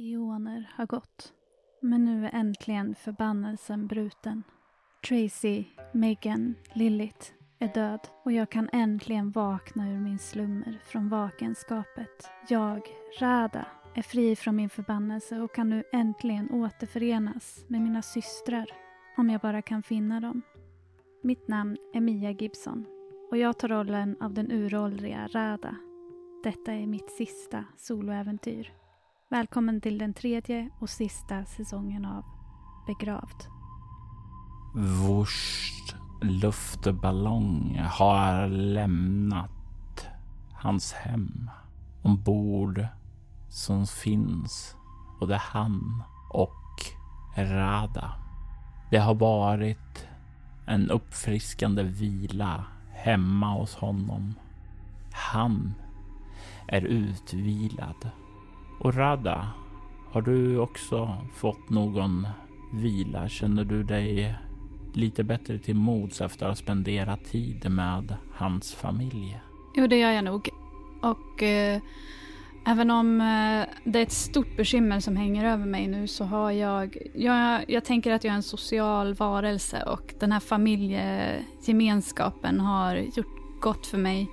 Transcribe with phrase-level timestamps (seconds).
[0.00, 1.32] Eoner har gått.
[1.80, 4.42] Men nu är äntligen förbannelsen bruten.
[5.08, 12.30] Tracy, Megan, Lilith är död och jag kan äntligen vakna ur min slummer från vakenskapet.
[12.48, 12.82] Jag,
[13.20, 18.66] Rada, är fri från min förbannelse och kan nu äntligen återförenas med mina systrar.
[19.16, 20.42] Om jag bara kan finna dem.
[21.22, 22.86] Mitt namn är Mia Gibson
[23.30, 25.76] och jag tar rollen av den uråldriga Rada.
[26.44, 28.79] Detta är mitt sista soloäventyr.
[29.32, 32.24] Välkommen till den tredje och sista säsongen av
[32.86, 33.44] Begravd.
[34.74, 40.08] Vårst luftballong har lämnat
[40.52, 41.50] hans hem.
[42.02, 42.86] Ombord
[43.48, 44.76] som finns
[45.20, 46.82] både han och
[47.36, 48.12] Rada.
[48.90, 50.08] Det har varit
[50.66, 54.34] en uppfriskande vila hemma hos honom.
[55.12, 55.74] Han
[56.68, 58.10] är utvilad.
[58.80, 59.48] Och Rada,
[60.12, 62.26] har du också fått någon
[62.72, 63.28] vila?
[63.28, 64.34] Känner du dig
[64.92, 69.40] lite bättre till mods efter att ha spenderat tid med hans familj?
[69.74, 70.48] Jo, det gör jag nog.
[71.02, 71.80] Och eh,
[72.66, 76.50] även om eh, det är ett stort bekymmer som hänger över mig nu så har
[76.50, 77.70] jag, jag...
[77.70, 83.86] Jag tänker att jag är en social varelse och den här familjegemenskapen har gjort gott
[83.86, 84.30] för mig.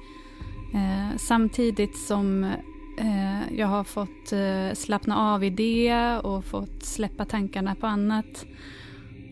[0.73, 2.51] Eh, samtidigt som
[2.97, 8.45] eh, jag har fått eh, slappna av i det och fått släppa tankarna på annat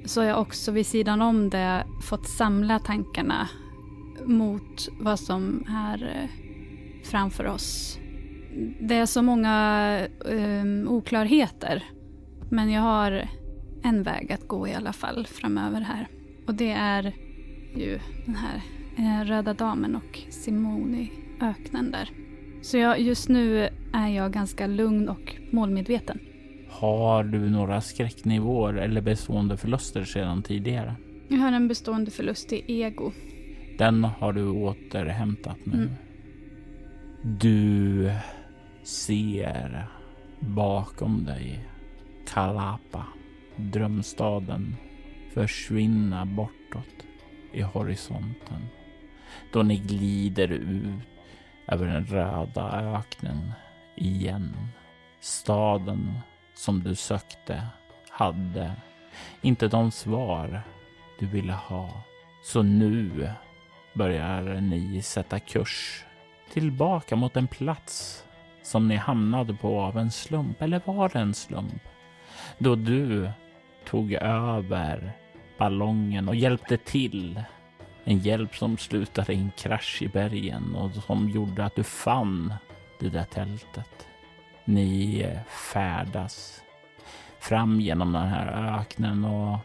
[0.05, 3.47] så har jag också vid sidan om det fått samla tankarna
[4.25, 6.30] mot vad som är eh,
[7.03, 7.99] framför oss.
[8.80, 11.83] Det är så många um, oklarheter.
[12.50, 13.27] Men jag har
[13.83, 16.07] en väg att gå i alla fall framöver här.
[16.47, 17.13] Och det är
[17.75, 18.61] ju den här
[18.97, 22.25] eh, Röda Damen och Simone i öknen där.
[22.66, 26.19] Så jag, just nu är jag ganska lugn och målmedveten.
[26.69, 30.95] Har du några skräcknivåer eller bestående förluster sedan tidigare?
[31.27, 33.11] Jag har en bestående förlust i ego.
[33.77, 35.73] Den har du återhämtat nu.
[35.73, 35.90] Mm.
[37.40, 38.12] Du
[38.84, 39.88] ser
[40.40, 41.66] bakom dig
[42.34, 43.06] Kalapa,
[43.56, 44.75] drömstaden,
[45.34, 47.06] försvinna bortåt
[47.53, 48.66] i horisonten.
[49.53, 51.15] Då ni glider ut
[51.68, 53.53] över den röda öknen
[53.96, 54.70] igen.
[55.20, 56.20] Staden
[56.53, 57.68] som du sökte
[58.09, 58.72] hade
[59.42, 60.62] inte de svar
[61.20, 61.90] du ville ha.
[62.44, 63.30] Så nu
[63.94, 66.06] börjar ni sätta kurs
[66.53, 68.24] tillbaka mot en plats
[68.64, 70.62] som ni hamnade på av en slump.
[70.62, 71.84] Eller var det en slump?
[72.58, 73.30] Då du
[73.86, 75.12] tog över
[75.58, 77.44] ballongen och hjälpte till.
[78.07, 82.53] En hjälp som slutade i en krasch i bergen och som gjorde att du fann
[82.99, 84.07] det där tältet.
[84.66, 85.27] Ni
[85.73, 86.61] färdas
[87.39, 89.57] fram genom den här öknen och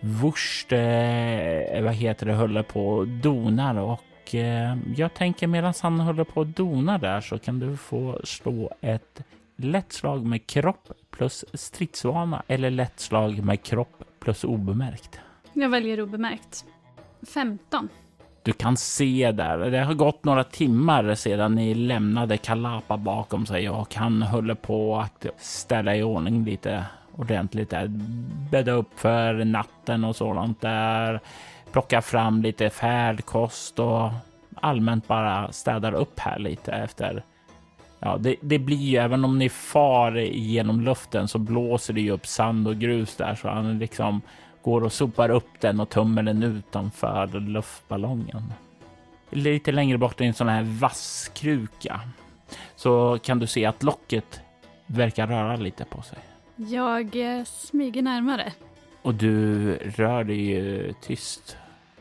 [0.00, 6.00] Wurst, eh, vad heter det, håller på och donar och eh, jag tänker medan han
[6.00, 9.22] håller på och donar där så kan du få slå ett
[9.56, 15.20] lätt slag med kropp plus stridsvana eller lätt slag med kropp plus obemärkt.
[15.52, 16.64] Jag väljer obemärkt.
[17.26, 17.88] 15.
[18.42, 23.70] Du kan se där, det har gått några timmar sedan ni lämnade Kalapa bakom sig
[23.70, 26.84] och han håller på att ställa i ordning lite
[27.16, 27.86] ordentligt där.
[28.50, 31.20] Bädda upp för natten och sådant där.
[31.72, 34.10] Plocka fram lite färdkost och
[34.54, 37.22] allmänt bara städar upp här lite efter.
[37.98, 42.10] Ja, det, det blir ju även om ni far genom luften så blåser det ju
[42.10, 44.20] upp sand och grus där så han liksom
[44.64, 48.52] går och sopar upp den och tömmer den utanför luftballongen.
[49.30, 52.00] Lite längre bort i en sån här vasskruka
[52.76, 54.40] så kan du se att locket
[54.86, 56.18] verkar röra lite på sig.
[56.56, 58.52] Jag eh, smyger närmare.
[59.02, 61.56] Och du rör dig ju tyst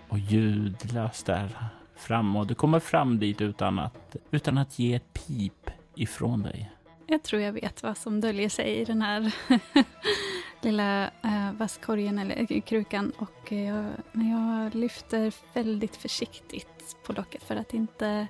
[0.10, 1.50] och ljudlöst där
[1.96, 6.72] fram och du kommer fram dit utan att, utan att ge ett pip ifrån dig.
[7.08, 9.36] Jag tror jag vet vad som döljer sig i den här
[10.66, 17.56] lilla äh, vasskorgen eller krukan och jag, men jag lyfter väldigt försiktigt på locket för
[17.56, 18.28] att inte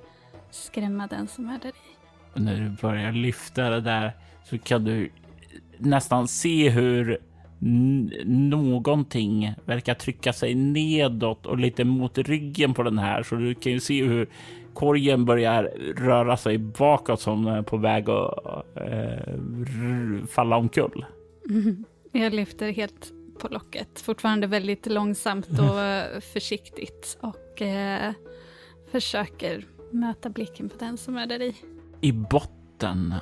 [0.52, 1.96] skrämma den som är där i.
[2.34, 4.12] Och när du börjar lyfta det där
[4.44, 5.12] så kan du
[5.78, 7.20] nästan se hur
[8.26, 13.24] någonting verkar trycka sig nedåt och lite mot ryggen på den här.
[13.24, 14.30] Så du kan ju se hur
[14.74, 15.64] korgen börjar
[15.98, 19.36] röra sig bakåt som på väg att eh,
[20.30, 21.06] falla omkull.
[21.50, 21.86] Mm.
[22.16, 28.14] Jag lyfter helt på locket, fortfarande väldigt långsamt och försiktigt och eh,
[28.92, 31.56] försöker möta blicken på den som är där i.
[32.02, 33.14] I botten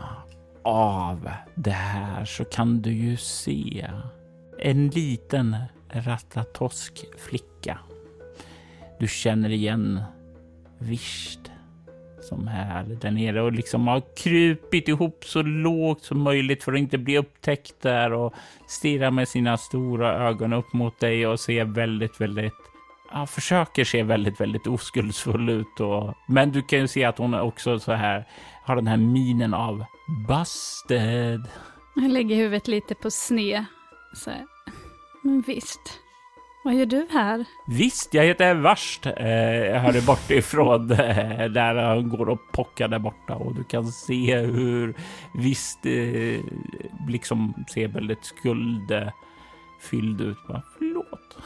[0.64, 3.90] av det här så kan du ju se
[4.60, 5.56] en liten
[5.90, 7.80] ratatosk flicka.
[9.00, 10.02] Du känner igen
[10.80, 11.51] Visht
[12.24, 16.80] som är där nere och liksom har krupit ihop så lågt som möjligt för att
[16.80, 18.34] inte bli upptäckt där och
[18.68, 22.54] stirrar med sina stora ögon upp mot dig och ser väldigt, väldigt
[23.12, 25.80] ja, försöker se väldigt, väldigt oskuldsfull ut.
[25.80, 28.28] Och, men du kan ju se att hon också så här
[28.64, 29.86] har den här minen av
[30.28, 31.42] busted.
[31.96, 33.66] Jag lägger huvudet lite på sned.
[34.14, 34.46] Så här.
[35.24, 36.00] Men visst,
[36.64, 37.46] vad gör du här?
[37.66, 39.06] Visst, jag heter Värst.
[39.06, 39.30] Eh,
[39.66, 43.86] jag hörde bort ifrån eh, där han går och pockar där borta och du kan
[43.86, 44.96] se hur
[45.34, 46.40] visst eh,
[47.08, 50.38] liksom ser väldigt skuldfylld ut.
[50.48, 51.38] Bara, Förlåt.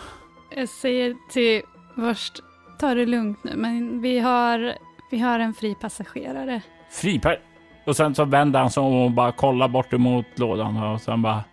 [0.55, 1.61] Jag säger till
[1.95, 2.39] Värst,
[2.79, 4.73] ta det lugnt nu, men vi har,
[5.11, 6.61] vi har en fri passagerare.
[6.91, 7.39] Fripar.
[7.85, 11.21] Och sen så vänder han sig om och bara kollar bort emot lådan och sen
[11.21, 11.43] bara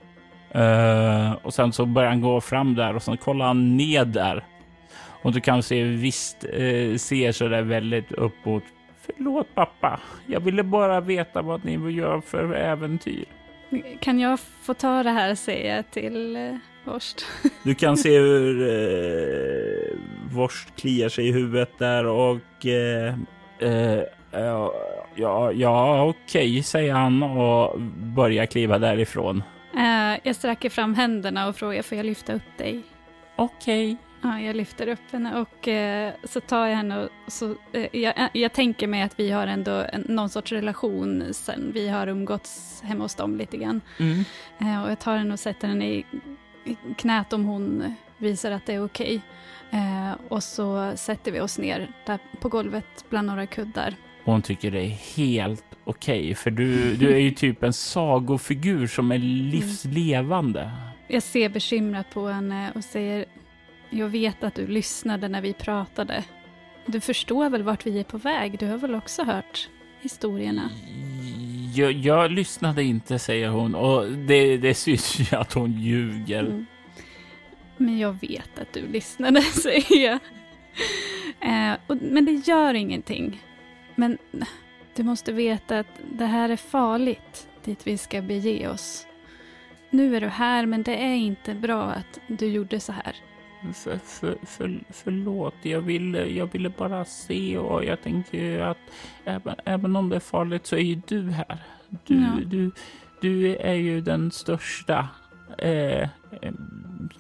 [0.57, 4.45] Uh, och sen så börjar han gå fram där och sen kollar han ned där.
[5.23, 8.63] Och du kan se visst uh, ser så där väldigt uppåt.
[9.07, 13.25] Förlåt pappa, jag ville bara veta vad ni vill göra för äventyr.
[14.01, 17.27] Kan jag få ta det här, säger jag till uh, Vorst.
[17.63, 19.99] Du kan se hur uh,
[20.33, 23.15] Vorst kliar sig i huvudet där och uh,
[23.69, 24.03] uh,
[25.15, 29.43] ja, ja okej, okay, säger han och börjar kliva därifrån.
[29.77, 32.83] Uh, jag sträcker fram händerna och frågar, får jag lyfta upp dig?
[33.37, 33.93] Okej.
[33.93, 33.97] Okay.
[34.23, 38.29] Ja, jag lyfter upp henne och uh, så tar jag henne och så, uh, jag,
[38.33, 41.71] jag, tänker mig att vi har ändå en, någon sorts relation sen.
[41.75, 43.81] Vi har umgåtts hemma hos dem lite grann.
[43.99, 44.25] Mm.
[44.83, 46.05] och jag tar henne och sätter henne i,
[46.65, 49.21] i knät om hon visar att det är okej.
[49.69, 50.15] Okay.
[50.29, 53.95] och så sätter vi oss ner där på golvet bland några kuddar.
[54.25, 58.87] Hon tycker det är helt okej, okay, för du, du är ju typ en sagofigur
[58.87, 60.71] som är livslevande.
[61.09, 63.25] Jag ser bekymrat på henne och säger,
[63.91, 66.25] jag vet att du lyssnade när vi pratade.
[66.87, 68.59] Du förstår väl vart vi är på väg?
[68.59, 69.69] Du har väl också hört
[70.01, 70.71] historierna?
[71.75, 73.75] Jag, jag lyssnade inte, säger hon.
[73.75, 76.41] Och det, det syns ju att hon ljuger.
[76.41, 76.67] Mm.
[77.77, 80.19] Men jag vet att du lyssnade, säger jag.
[81.41, 83.43] Eh, och, men det gör ingenting.
[83.95, 84.19] Men
[84.97, 89.07] du måste veta att det här är farligt, dit vi ska bege oss.
[89.91, 93.17] Nu är du här, men det är inte bra att du gjorde så här.
[93.75, 98.79] För, för, för, förlåt, jag ville, jag ville bara se och jag tänker att
[99.25, 101.63] även, även om det är farligt så är ju du här.
[102.07, 102.39] Du, ja.
[102.47, 102.71] du,
[103.21, 105.09] du är ju den största
[105.59, 106.09] eh,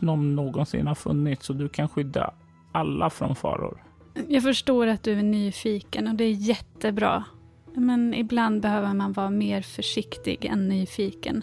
[0.00, 2.34] som någonsin har funnits och du kan skydda
[2.72, 3.82] alla från faror.
[4.28, 7.24] Jag förstår att du är nyfiken och det är jättebra.
[7.74, 11.42] Men ibland behöver man vara mer försiktig än nyfiken.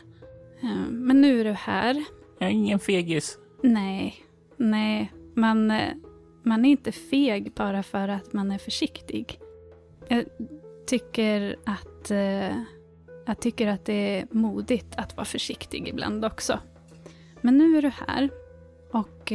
[0.89, 2.03] Men nu är du här.
[2.39, 3.37] Jag är ingen fegis.
[3.63, 4.15] Nej,
[4.57, 5.11] nej.
[5.33, 5.73] Man,
[6.43, 9.39] man är inte feg bara för att man är försiktig.
[10.07, 10.25] Jag
[10.87, 12.11] tycker att,
[13.25, 16.59] jag tycker att det är modigt att vara försiktig ibland också.
[17.41, 18.29] Men nu är du här
[18.91, 19.31] och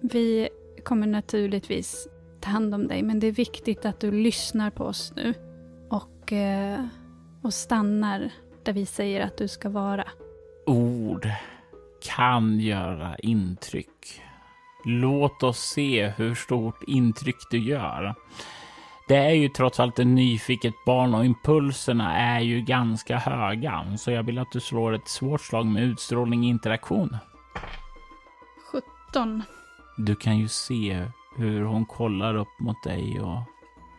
[0.00, 0.48] vi
[0.84, 2.08] kommer naturligtvis
[2.40, 5.34] ta hand om dig men det är viktigt att du lyssnar på oss nu
[5.90, 6.84] och, eh,
[7.42, 8.30] och stannar
[8.62, 10.04] där vi säger att du ska vara.
[10.66, 11.28] Ord
[12.02, 14.22] kan göra intryck.
[14.84, 18.14] Låt oss se hur stort intryck du gör.
[19.08, 23.96] Det är ju trots allt ett nyfiket barn och impulserna är ju ganska höga.
[23.96, 27.16] Så jag vill att du slår ett svårt slag med utstrålning och interaktion.
[29.12, 29.42] 17.
[29.96, 31.06] Du kan ju se
[31.36, 33.40] hur hon kollar upp mot dig och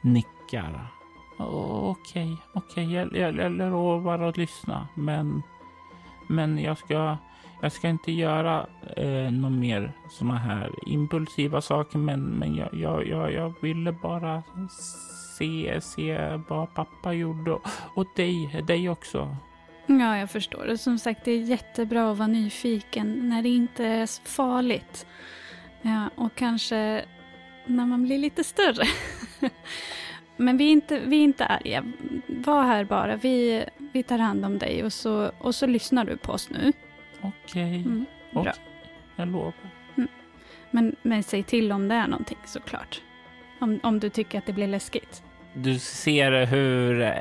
[0.03, 0.96] nickar.
[1.37, 5.43] Okej, okej, jag, jag, jag lovar att lyssna, men,
[6.27, 7.17] men jag ska,
[7.61, 8.67] jag ska inte göra
[8.97, 14.43] eh, någon mer såna här impulsiva saker, men, men jag, jag, jag, jag ville bara
[15.37, 19.35] se, se vad pappa gjorde och, och dig, dig också.
[19.85, 20.75] Ja, jag förstår.
[20.75, 25.05] Som sagt, det är jättebra att vara nyfiken när det inte är så farligt.
[25.81, 27.05] Ja, och kanske
[27.65, 28.85] när man blir lite större.
[30.37, 31.83] Men vi är, inte, vi är inte arga.
[32.27, 33.15] Var här bara.
[33.15, 36.73] Vi, vi tar hand om dig och så, och så lyssnar du på oss nu.
[37.21, 37.75] Okej.
[37.75, 38.41] Mm, bra.
[38.41, 38.53] Okay.
[39.15, 39.53] Jag lovar.
[39.95, 40.09] Mm.
[40.71, 43.01] Men, men säg till om det är någonting såklart.
[43.59, 45.23] Om, om du tycker att det blir läskigt.
[45.53, 47.13] Du ser hur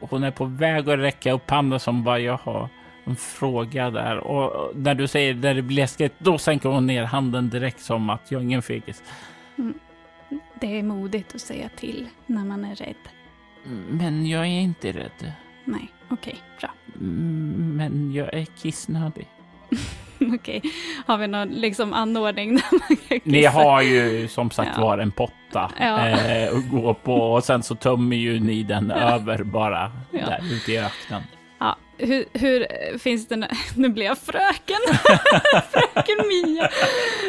[0.00, 2.68] hon är på väg att räcka upp handen som bara jag har
[3.04, 4.18] en fråga där.
[4.18, 8.10] Och när du säger där det blir läskigt, då sänker hon ner handen direkt som
[8.10, 9.02] att jag är ingen fegis.
[9.58, 9.74] Mm.
[10.60, 12.94] Det är modigt att säga till när man är rädd.
[13.90, 15.32] Men jag är inte rädd.
[15.64, 16.70] Nej, okej, bra.
[17.00, 19.26] Mm, Men jag är kissnödig.
[20.34, 20.62] Okej,
[21.06, 23.50] har vi någon liksom anordning där man kan Ni kissa?
[23.50, 24.82] har ju som sagt Ja.
[24.82, 26.08] var en potta Ja.
[26.08, 30.26] eh, att gå på och sen så tömmer ju ni den över bara Ja.
[30.26, 31.22] där ute i öknen.
[31.62, 32.66] Ja, hur, hur
[32.98, 33.48] finns det...
[33.76, 34.76] Nu blir jag fröken.
[35.70, 36.64] fröken Mia.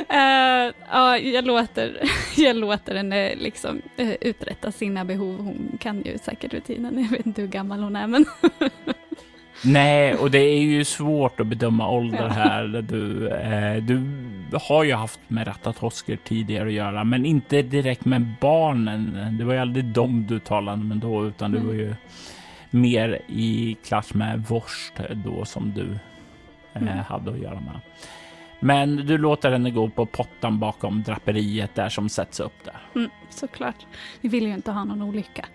[0.09, 2.01] Eh, ja, jag låter,
[2.37, 5.37] jag låter henne liksom eh, uträtta sina behov.
[5.37, 7.03] Hon kan ju säkert rutinen.
[7.03, 8.25] Jag vet inte hur gammal hon är, men
[9.65, 12.27] Nej, och det är ju svårt att bedöma ålder Ja.
[12.27, 12.63] här.
[12.89, 14.01] Du, eh, du
[14.57, 19.17] har ju haft med ratatosker tidigare att göra, men inte direkt med barnen.
[19.39, 21.67] Det var ju aldrig dem du talade med då, utan du Mm.
[21.67, 21.93] var ju
[22.73, 24.93] mer i klass med Vorst
[25.25, 25.91] då som du
[26.73, 26.97] eh, Mm.
[26.97, 27.79] hade att göra med.
[28.59, 32.87] Men du låter henne gå på pottan bakom draperiet där som sätts upp där.
[32.95, 33.85] mm, såklart.
[34.21, 35.45] Vi vill ju inte ha någon olycka.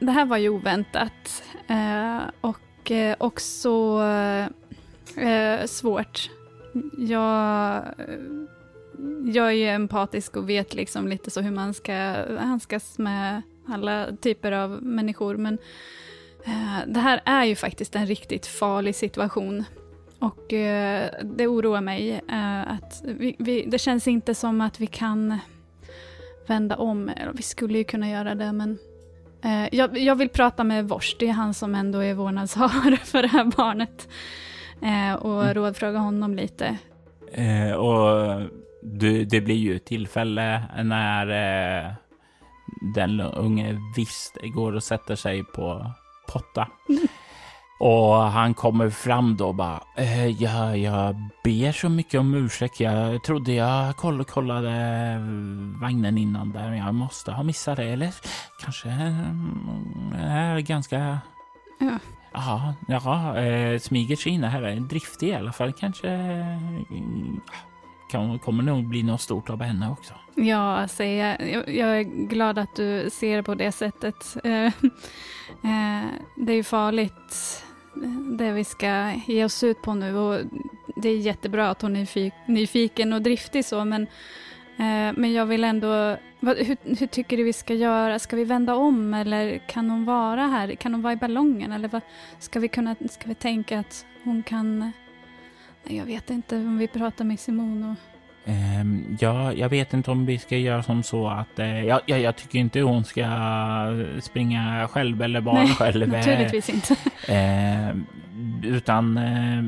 [0.00, 4.02] Det här var ju oväntat eh, och eh, också
[5.16, 6.30] eh, svårt.
[6.98, 7.84] Jag,
[9.24, 11.94] jag är ju empatisk och vet liksom lite så hur man ska
[12.38, 15.36] handskas med alla typer av människor.
[15.36, 15.58] Men
[16.44, 19.64] eh, det här är ju faktiskt en riktigt farlig situation.
[20.18, 24.86] Och eh, det oroar mig eh, att vi, vi, det känns inte som att vi
[24.86, 25.38] kan
[26.46, 27.10] vända om.
[27.34, 28.78] Vi skulle ju kunna göra det, men
[29.70, 31.16] jag, jag vill prata med Vors.
[31.18, 34.08] Det är han som ändå är vårdnadshavare för det här barnet.
[35.20, 35.54] Och Mm.
[35.54, 36.78] rådfråga honom lite.
[37.32, 38.42] Eh, och
[38.82, 41.28] du, det blir ju ett tillfälle när
[41.86, 41.92] eh,
[42.80, 45.92] den unge visst går och sätter sig på
[46.28, 46.68] potta.
[47.80, 52.80] Och han kommer fram då och bara, eh, ja, jag ber så mycket om ursäkt.
[52.80, 54.70] Jag trodde jag koll, kollade
[55.80, 57.84] vagnen innan där, jag måste ha missat det.
[57.84, 58.14] Eller
[58.60, 61.18] kanske mm, är ganska...
[61.78, 61.98] Ja.
[62.32, 63.80] Ja, ja eh,
[64.16, 65.72] Kina här är driftig i alla fall.
[65.72, 67.40] Kanske mm,
[68.08, 70.14] kan, kommer nog bli något stort av henne också.
[70.34, 71.40] Ja, alltså, jag,
[71.74, 74.36] jag- är glad att du ser det på det sättet.
[74.44, 74.66] Eh,
[75.64, 77.64] eh, det är ju farligt,
[78.04, 80.16] eh, det vi ska ge oss ut på nu.
[80.16, 80.40] Och
[80.96, 84.06] det är jättebra att hon är nyfiken och driftig så, men,
[85.16, 86.16] men jag vill ändå...
[86.40, 88.18] Hur, hur tycker du vi ska göra?
[88.18, 90.74] Ska vi vända om eller kan hon vara här?
[90.74, 91.72] Kan hon vara i ballongen?
[91.72, 92.02] Eller vad,
[92.38, 94.92] ska, vi kunna, ska vi tänka att hon kan...
[95.88, 97.96] Jag vet inte om vi pratar med Simon och...
[98.50, 101.58] Ehm, ja, jag vet inte om vi ska göra som så att...
[101.58, 103.24] Eh, ja, ja, jag tycker inte hon ska
[104.20, 106.02] springa själv eller vara Nej, själv.
[106.02, 106.96] eh, Naturligtvis inte.
[107.32, 107.96] Eh,
[108.62, 109.64] utan eh,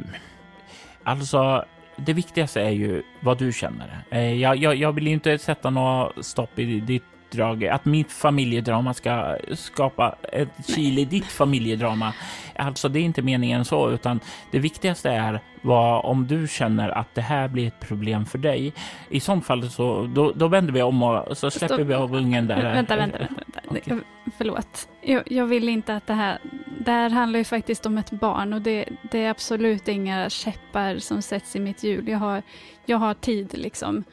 [1.05, 1.65] alltså,
[1.97, 4.05] det viktigaste är ju vad du känner.
[4.35, 7.67] Jag, jag, jag vill inte sätta något stopp i ditt drag.
[7.67, 12.13] Att mitt familjedrama ska skapa ett kil i ditt familjedrama.
[12.57, 14.21] Alltså, det är inte meningen så, utan
[14.51, 18.73] det viktigaste är vad om du känner att det här blir ett problem för dig.
[19.09, 21.89] I sånt fall så då, då vänder vi om och så släpper Stopp.
[21.89, 22.63] vi av ungen där.
[22.63, 23.35] vänta, vänta, vänta.
[23.35, 23.61] vänta.
[23.69, 23.99] Okej.
[24.39, 24.89] Förlåt.
[25.01, 26.39] Jag, jag vill inte att det här...
[26.85, 30.99] Det här handlar ju faktiskt om ett barn och det, det är absolut inga käppar
[30.99, 32.09] som sätts i mitt hjul.
[32.09, 32.43] Jag har,
[32.87, 34.05] jag har tid liksom.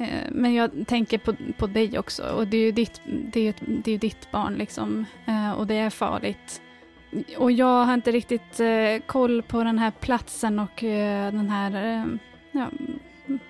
[0.00, 3.44] Eh, men jag tänker på, på dig också och det är ju ditt, det är,
[3.44, 5.04] ju det är ju ditt barn liksom.
[5.26, 6.62] Eh, och det är farligt.
[7.36, 12.04] Och jag har inte riktigt eh, koll på den här platsen och den här
[12.50, 12.70] ja,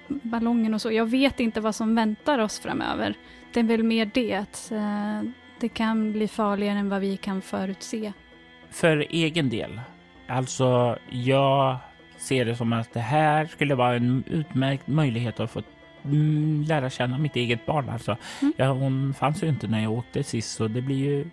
[0.09, 0.93] ballongen och så.
[0.93, 3.15] Jag vet inte vad som väntar oss framöver.
[3.53, 4.73] Det är väl mer det att
[5.61, 8.13] det kan bli farligare än vad vi kan förutse.
[8.71, 9.81] för egen del.
[10.27, 11.77] Alltså, jag
[12.17, 15.63] ser det som att det här skulle vara en utmärkt möjlighet att få
[16.67, 17.89] lära känna mitt eget barn.
[17.89, 18.53] Alltså, Mm.
[18.57, 21.31] ja, hon fanns ju inte när jag åkte sist, så det blir ju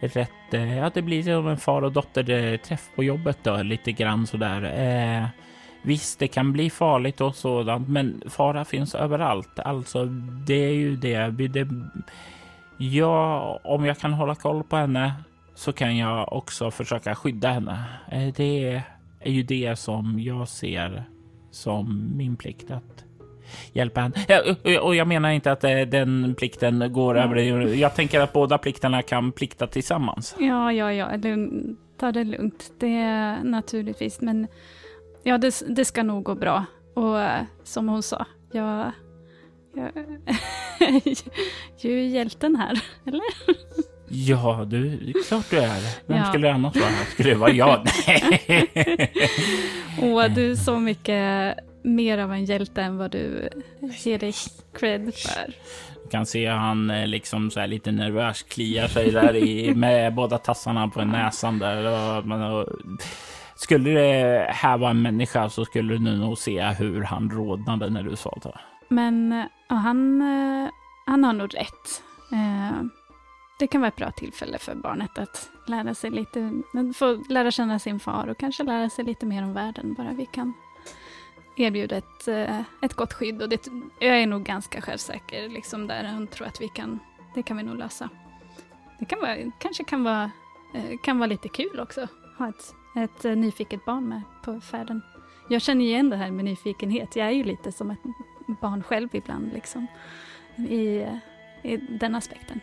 [0.00, 0.54] rätt.
[0.54, 3.92] Eh, ja, det blir som en far och dotter eh, träff på jobbet då, lite
[3.92, 4.62] grann sådär.
[5.20, 5.26] Eh,
[5.82, 9.58] visst, det kan bli farligt och sådant, men fara finns överallt.
[9.58, 10.04] Alltså,
[10.46, 11.30] det är ju det.
[11.48, 11.68] det
[12.78, 15.12] ja, om jag kan hålla koll på henne
[15.54, 17.84] så kan jag också försöka skydda henne.
[18.10, 18.82] Eh, Det
[19.20, 21.04] är ju det som jag ser
[21.50, 23.04] som min plikt att
[23.72, 24.12] hjälpa.
[24.28, 24.40] Ja,
[24.82, 27.36] och- jag menar inte att eh, den plikten går över.
[27.74, 30.36] Jag tänker att båda plikterna kan plikta tillsammans.
[30.38, 32.70] Ja, ja, ja, lugn, ta det lugnt.
[32.78, 34.46] Det är naturligtvis, men
[35.22, 36.64] ja, det, det ska nog gå bra.
[36.94, 38.92] Och eh, som hon sa, jag,
[39.74, 39.90] jag
[41.80, 43.22] jag är ju hjälten här, eller?
[44.10, 46.06] Ja, du, klart du är.
[46.06, 46.24] Vem Ja.
[46.24, 46.90] skulle det annars vara?
[47.12, 47.86] Skulle det vara jag?
[48.06, 49.12] Nej.
[50.02, 51.56] Och du så mycket
[51.88, 53.48] mer av en hjälte än vad du
[54.04, 54.32] ger dig
[54.78, 55.54] cred för.
[56.04, 60.14] Du kan se han eh, liksom så här lite nervös kliar sig där i, med
[60.14, 61.84] båda tassarna på näsan där.
[61.86, 62.68] Och, och,
[63.56, 68.02] skulle det här vara en människa så skulle du nog se hur han rodnade när
[68.02, 68.58] du sa det.
[68.88, 70.70] Men han, eh,
[71.06, 72.02] han har nog rätt.
[72.32, 72.82] Eh,
[73.58, 76.52] det kan vara ett bra tillfälle för barnet att lära sig lite,
[76.94, 80.26] få lära känna sin far och kanske lära sig lite mer om världen, bara vi
[80.26, 80.52] kan
[81.58, 83.42] erbjuda ett, eh, ett gott skydd.
[83.42, 83.68] Och det,
[84.00, 86.98] jag är nog ganska självsäker liksom där och tror att vi kan,
[87.34, 88.08] det kan vi nog lösa.
[88.98, 90.30] Det kan vara, kanske kan vara,
[91.02, 95.02] kan vara lite kul också, ha ett, ett nyfiket barn med på färden.
[95.48, 97.16] Jag känner igen det här med nyfikenhet.
[97.16, 97.98] Jag är ju lite som ett
[98.60, 99.86] barn själv ibland, liksom,
[100.56, 101.06] i,
[101.62, 102.60] i den aspekten.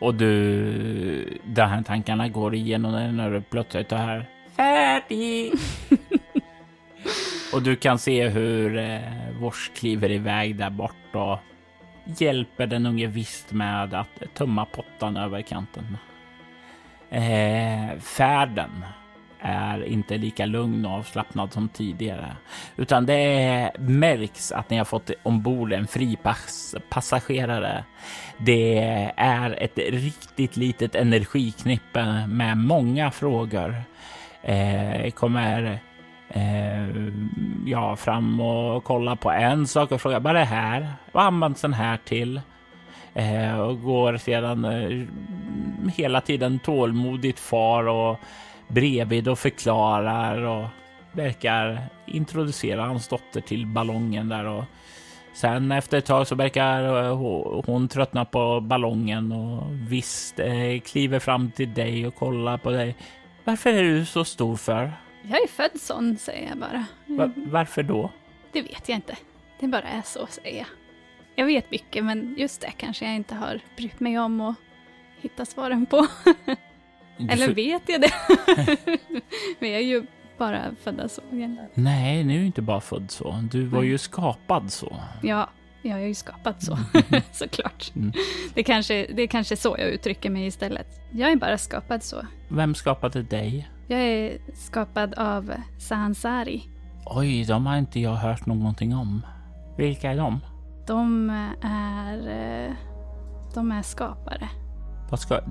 [0.00, 4.30] Och du, de här tankarna går igenom dig när du plötsligt är här.
[4.56, 5.52] Färdig!
[7.54, 9.00] och du kan se hur eh,
[9.40, 11.38] Vors kliver iväg där bort och
[12.18, 15.96] hjälper den unge visst med att tömma pottan över kanten.
[17.10, 18.84] Eh, färden
[19.40, 22.36] är inte lika lugn och avslappnad som tidigare,
[22.76, 27.84] utan det märks att ni har fått ombord en fripassagerare.
[28.38, 28.78] Det
[29.16, 33.76] är ett riktigt litet energiknippe med många frågor.
[34.42, 35.80] Eh, kommer
[36.34, 37.12] eh,
[37.66, 40.92] ja, fram och kolla på en sak och fråga vad är det här?
[41.12, 42.40] Vad används den här till?
[43.14, 45.06] Eh, och går sedan eh,
[45.96, 48.18] hela tiden tålmodigt far och
[48.68, 50.66] bredvid och förklarar och
[51.12, 54.64] verkar introducera hans dotter till ballongen där och
[55.34, 57.16] sen efter ett tag så verkar eh,
[57.66, 62.96] hon tröttna på ballongen och visst eh, kliver fram till dig och kollar på dig.
[63.44, 64.92] Varför är du så stor för?
[65.28, 66.86] Jag är född sån, säger jag bara.
[67.06, 68.10] Va varför då?
[68.52, 69.16] Det vet jag inte.
[69.60, 70.66] Det bara är så, säger jag.
[71.36, 74.54] Jag vet mycket, men just det kanske jag inte har brytt mig om att
[75.20, 76.06] hitta svaren på.
[77.30, 78.12] Eller vet jag det?
[79.58, 80.06] Vi är ju
[80.38, 81.22] bara födda så.
[81.74, 83.40] Nej, nu är du inte bara född så.
[83.50, 84.96] Du var ju skapad så.
[85.22, 85.50] Ja,
[85.82, 86.78] jag är ju skapad så,
[87.32, 87.92] såklart.
[87.96, 88.12] Mm.
[88.54, 90.86] Det, kanske, det är kanske så jag uttrycker mig istället.
[91.10, 92.26] Jag är bara skapad så.
[92.48, 93.68] Vem skapade dig?
[93.86, 96.64] Jag är skapad av Sahansari.
[97.06, 99.26] Oj, de har inte jag hört någonting om.
[99.76, 100.40] Vilka är de?
[100.86, 101.30] De
[101.62, 102.18] är...
[102.28, 102.72] Eh,
[103.54, 104.48] de är skapare.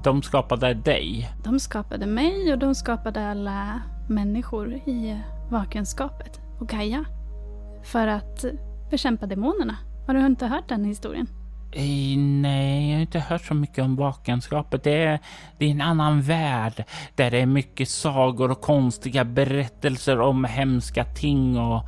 [0.04, 1.30] De skapade dig?
[1.43, 7.06] De skapade mig och de skapade alla människor i vakenskapet och Gaia.
[7.84, 8.46] För att
[8.89, 9.78] bekämpa demonerna.
[10.08, 11.28] Har du inte hört den historien?
[12.18, 14.84] Nej, jag har inte hört så mycket om vakenskapet.
[14.84, 15.20] Det är,
[15.58, 16.84] det är en annan värld
[17.16, 21.84] där det är mycket sagor och konstiga berättelser om hemska ting och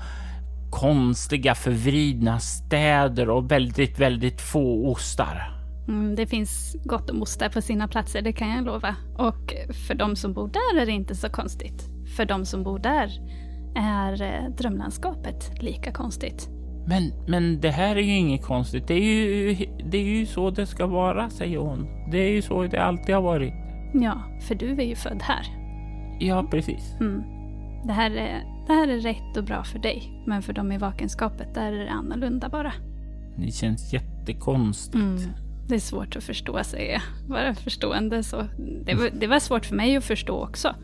[0.71, 5.51] konstiga förvridna städer och väldigt, väldigt få ostar.
[5.87, 8.95] Mm, det finns gott om ostar på sina platser, det kan jag lova.
[9.17, 9.53] Och
[9.87, 11.89] för de som bor där är det inte så konstigt.
[12.17, 13.09] För de som bor där
[13.75, 16.49] är eh, drömlandskapet lika konstigt.
[16.87, 18.87] Men, men det här är ju inget konstigt.
[18.87, 21.87] Det är ju, det är ju så det ska vara, säger hon.
[22.11, 23.53] Det är ju så det alltid har varit.
[23.93, 25.45] Ja, för du är ju född här.
[26.19, 26.95] Ja, precis.
[26.99, 27.23] Mm.
[27.85, 30.77] Det, här är, det här är rätt och bra för dig, men för dem i
[30.77, 32.73] vakenskapet där är det annorlunda bara.
[33.37, 34.95] Det känns jättekonstigt.
[34.95, 35.31] Mm.
[35.67, 37.01] Det är svårt att förstå, säger jag.
[37.27, 38.43] Vara förstående så.
[38.85, 40.75] Det var, det var svårt för mig att förstå också.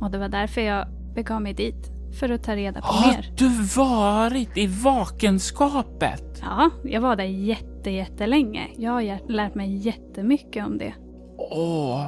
[0.00, 1.93] Och det var därför jag begav mig dit.
[2.20, 3.16] För att ta reda på Har mer.
[3.16, 6.42] Har du varit i vakenskapet?
[6.42, 8.68] Ja, jag var där jätte, jättelänge.
[8.76, 10.94] Jag har lärt mig jättemycket om det.
[11.38, 12.06] Åh,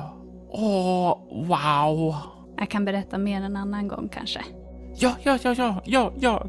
[0.49, 2.16] åh, wow.
[2.59, 4.40] Jag kan berätta mer en annan gång kanske.
[4.95, 6.47] Ja, ja, ja, ja, ja, ja.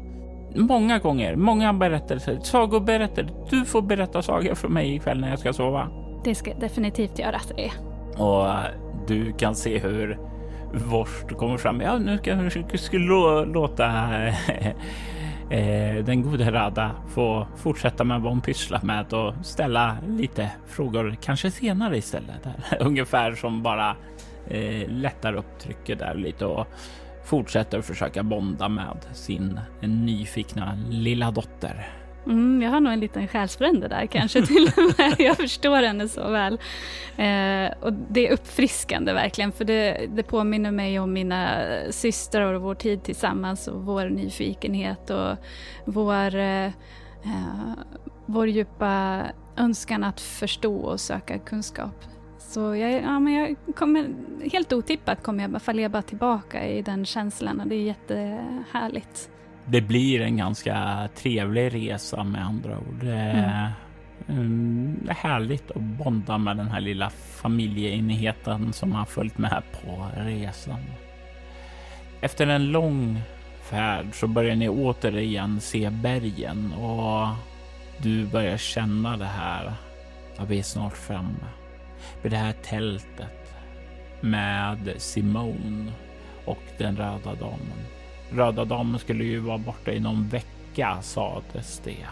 [0.54, 3.36] Många gånger, många berättelser, sagoberättelser.
[3.50, 5.88] Du får berätta sagor för mig ikväll när jag ska sova.
[6.24, 7.72] Det ska jag definitivt göra, jag.
[8.22, 8.46] Och
[9.08, 10.18] du kan se hur
[10.72, 11.80] Vorst kommer fram.
[11.80, 13.86] Ja, nu ska jag skulle låta
[14.26, 14.66] eh,
[15.50, 21.16] eh, den gode Rada få fortsätta med vad hon pysslar med och ställa lite frågor,
[21.22, 22.48] kanske senare istället.
[22.80, 23.96] Ungefär som bara
[24.48, 26.66] eh, lättar upp trycket där lite och
[27.24, 31.97] fortsätter försöka bonda med sin nyfikna lilla dotter.
[32.28, 35.14] Mm, jag har nog en liten själsfrände där kanske till och med.
[35.18, 36.52] Jag förstår henne så väl.
[37.16, 41.58] Eh, och det är uppfriskande verkligen, för det, det påminner mig om mina
[41.90, 45.36] systrar och vår tid tillsammans och vår nyfikenhet och
[45.84, 46.72] vår, eh, eh
[48.26, 49.22] vår djupa
[49.56, 52.04] önskan att förstå och söka kunskap.
[52.38, 54.08] Så jag, ja, men jag kommer,
[54.52, 59.30] helt otippat kommer jag falla bara tillbaka i den känslan och det är jättehärligt.
[59.70, 63.02] Det blir en ganska trevlig resa med andra ord.
[63.02, 63.70] Mm.
[64.28, 70.80] Mm, härligt att bonda med den här lilla familjeenigheten som har följt med på resan.
[72.20, 73.20] Efter en lång
[73.62, 77.28] färd så börjar ni återigen se bergen och
[78.02, 79.72] du börjar känna det här.
[80.48, 81.46] Vi är snart framme
[82.22, 83.54] vid det här tältet
[84.20, 85.92] med Simone
[86.44, 87.97] och den röda damen.
[88.30, 92.06] Röda damen skulle ju vara borta i någon vecka sades det.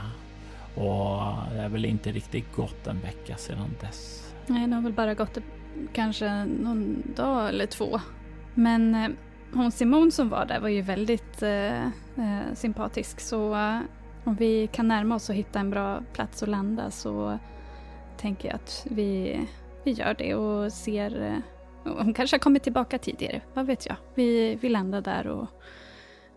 [0.74, 4.33] Och det är väl inte riktigt gått en vecka sedan dess.
[4.46, 5.38] Nej, det har väl bara gått
[5.92, 8.00] kanske någon dag eller två.
[8.55, 9.09] Men eh,
[9.55, 13.81] hon Simon som var där var ju väldigt eh, eh, sympatisk så eh,
[14.24, 17.38] om vi kan närma oss och hitta en bra plats att landa så
[18.16, 19.40] tänker jag att vi,
[19.85, 21.38] vi gör det och ser eh,
[21.92, 23.96] hon kanske har kommit tillbaka tidigare, vad vet jag.
[24.14, 25.48] Vi, vi landar där och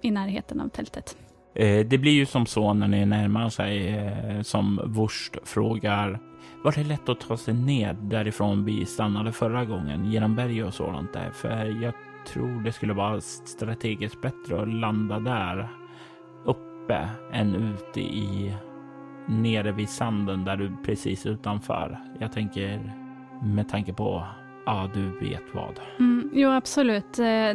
[0.02, 1.18] i närheten av tältet.
[1.56, 6.20] Eh, det blir ju som så när ni närmar sig eh, som Wurst frågar
[6.64, 10.74] var det lätt att ta sig ned därifrån vi stannade förra gången genom berg och
[10.74, 11.32] sådant där?
[11.32, 11.94] För jag
[12.28, 15.70] tror det skulle vara strategiskt bättre att landa där
[16.46, 18.56] uppe än ute i
[19.28, 22.00] nere vid sanden där du precis utanför.
[22.20, 22.94] Jag tänker
[23.42, 24.26] med tanke på
[24.66, 25.80] Ja, du vet vad.
[26.00, 27.20] Mm, jo, absolut.
[27.20, 27.50] Eh,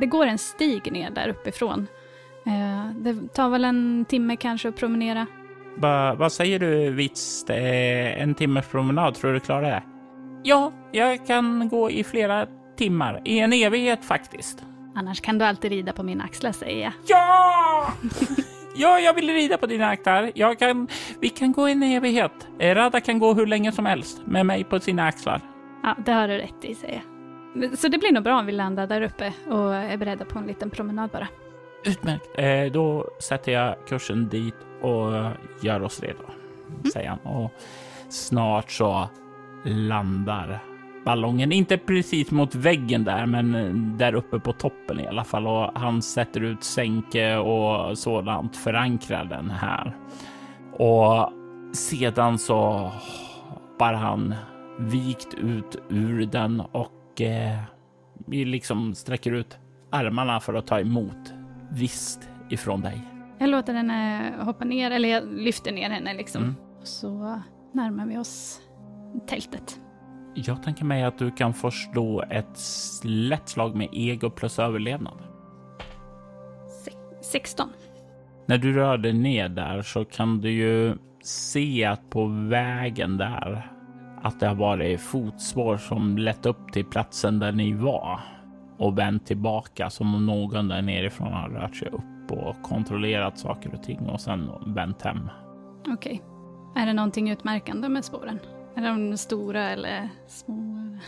[0.00, 1.86] det går en stig ner där uppifrån.
[2.46, 5.26] Eh, det tar väl en timme kanske att promenera.
[5.76, 7.44] Va, vad säger du, Vits?
[7.48, 9.82] En timmes promenad, tror du klarar det?
[10.42, 13.20] Ja, jag kan gå i flera timmar.
[13.24, 14.64] I en evighet faktiskt.
[14.94, 16.92] Annars kan du alltid rida på mina axlar, säger jag.
[17.06, 17.92] Ja!
[18.76, 20.32] ja, jag vill rida på dina axlar.
[20.34, 20.88] Jag kan,
[21.20, 22.48] vi kan gå i en evighet.
[22.60, 25.40] Rada kan gå hur länge som helst med mig på sina axlar.
[25.82, 27.11] Ja, det har du rätt i, säger jag.
[27.76, 30.46] Så det blir nog bra om vi landar där uppe och är beredda på en
[30.46, 31.28] liten promenad bara.
[31.84, 32.28] Utmärkt.
[32.34, 35.12] Eh, då sätter jag kursen dit och
[35.62, 36.24] gör oss redo,
[36.68, 36.90] mm.
[36.92, 37.18] säger han.
[37.18, 37.52] Och
[38.08, 39.08] snart så
[39.64, 40.58] landar
[41.04, 45.46] ballongen, inte precis mot väggen där, men där uppe på toppen i alla fall.
[45.46, 49.96] Och han sätter ut sänke och sådant, förankrar den här.
[50.72, 51.32] Och
[51.72, 52.92] sedan så
[53.48, 54.34] hoppar han
[54.78, 57.58] vikt ut ur den och eh,
[58.26, 59.58] vi liksom sträcker ut
[59.90, 61.32] armarna för att ta emot
[61.70, 63.00] visst ifrån dig.
[63.38, 66.42] Jag låter henne hoppa ner, eller jag lyfter ner henne liksom.
[66.42, 66.54] Mm.
[66.82, 68.60] Så närmar vi oss
[69.26, 69.80] tältet.
[70.34, 72.60] Jag tänker mig att du kan förstå ett
[73.04, 75.18] lätt slag med ego plus överlevnad.
[76.84, 77.68] Se 16.
[78.46, 83.71] När du rör dig ner där så kan du ju se att på vägen där
[84.22, 88.20] att det har varit fotspår som lett upp till platsen där ni var
[88.78, 93.74] och vänt tillbaka som om någon där nerifrån har rört sig upp och kontrollerat saker
[93.74, 95.30] och ting och sen vänt hem.
[95.88, 96.22] Okej.
[96.72, 96.82] Okay.
[96.82, 98.38] Är det någonting utmärkande med spåren?
[98.74, 100.98] Är de stora eller små?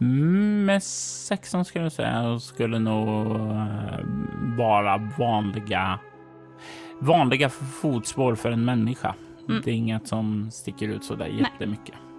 [0.00, 4.04] mm, med 16 skulle jag säga skulle nog eh,
[4.58, 5.98] vara vanliga
[7.00, 9.14] vanliga fotspår för en människa.
[9.48, 9.62] Mm.
[9.64, 11.94] Det är inget som sticker ut så där jättemycket.
[11.94, 12.09] Nej,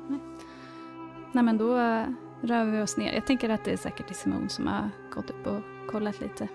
[1.31, 2.07] Nej men då eh,
[2.41, 3.13] rör vi oss ner.
[3.13, 6.47] Jag tänker att det är säkert Simon som har gått upp och kollat lite.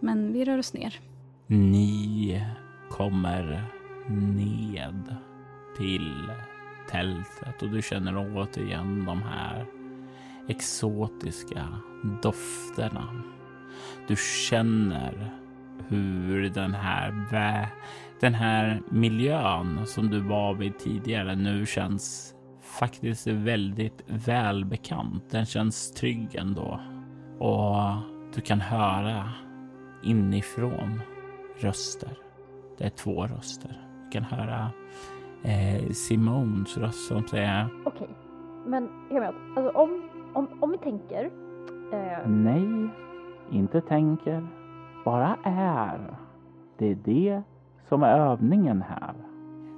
[0.00, 1.00] Men vi rör oss ner.
[1.46, 2.42] Ni
[2.90, 3.64] kommer
[4.08, 5.16] ned
[5.76, 6.30] till
[6.90, 9.66] tältet och du känner återigen de här
[10.48, 11.68] exotiska
[12.22, 13.22] dofterna.
[14.08, 15.32] Du känner
[15.88, 17.68] hur den här,
[18.20, 22.34] den här miljön som du var vid tidigare nu känns
[22.78, 25.30] faktiskt väldigt välbekant.
[25.30, 26.80] Den känns trygg ändå.
[27.38, 27.76] Och
[28.34, 29.24] du kan höra
[30.02, 31.00] inifrån
[31.60, 32.10] röster.
[32.78, 33.82] Det är två röster.
[34.04, 34.70] Du kan höra
[35.42, 37.68] eh, Simons röst som säger...
[37.84, 38.08] Okej, okay.
[38.66, 39.36] men hear me out.
[39.56, 40.02] Alltså om,
[40.34, 41.24] om, om vi tänker...
[41.92, 42.28] Eh...
[42.28, 42.88] Nej,
[43.50, 44.46] inte tänker.
[45.04, 46.16] Bara är.
[46.78, 47.42] Det är det
[47.88, 49.14] som är övningen här.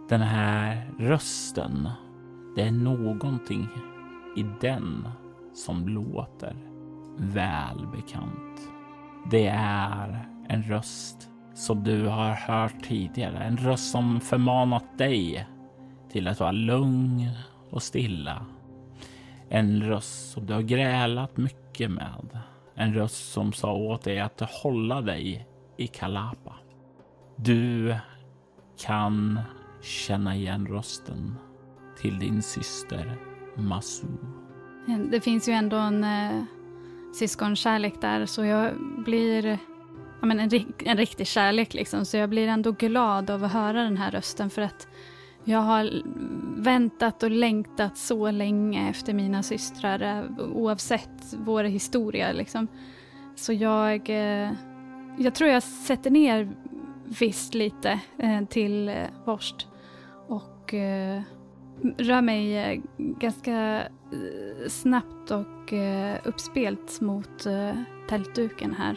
[0.08, 1.88] Den här rösten
[2.54, 3.68] det är någonting
[4.37, 5.08] i den
[5.54, 6.56] som låter
[7.18, 8.70] välbekant.
[9.30, 13.38] Det är en röst som du har hört tidigare.
[13.38, 15.46] En röst som förmanat dig
[16.12, 17.30] till att vara lugn
[17.70, 18.46] och stilla.
[19.48, 22.38] En röst som du har grälat mycket med.
[22.74, 26.54] En röst som sa åt dig att hålla dig i Kalapa.
[27.37, 27.96] Du
[28.87, 29.40] kan
[29.82, 31.37] känna igen rösten
[32.00, 33.16] till din syster
[33.54, 34.06] Masu.
[34.88, 36.42] Eh, det finns ju ändå en eh,
[37.14, 38.72] syskonkärlek där så jag
[39.04, 39.58] blir
[40.20, 40.50] men en,
[40.84, 42.04] en riktig kärlek liksom.
[42.04, 44.88] Så jag blir ändå glad av att höra den här rösten för att
[45.44, 46.02] Jag har
[46.62, 52.32] väntat och längtat så länge efter mina systrar eh, oavsett vår historia.
[52.32, 52.68] Liksom.
[53.37, 54.52] Så jag, eh,
[55.18, 56.48] jag tror jag sätter ner
[57.20, 59.66] visst lite eh, till eh, Vorst
[60.28, 60.74] och
[61.98, 63.82] rör mig ganska
[64.68, 65.72] snabbt och
[66.24, 67.46] uppspelt mot
[68.08, 68.96] tältduken här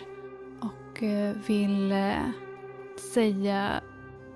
[0.60, 1.04] och
[1.48, 1.94] vill
[3.14, 3.82] säga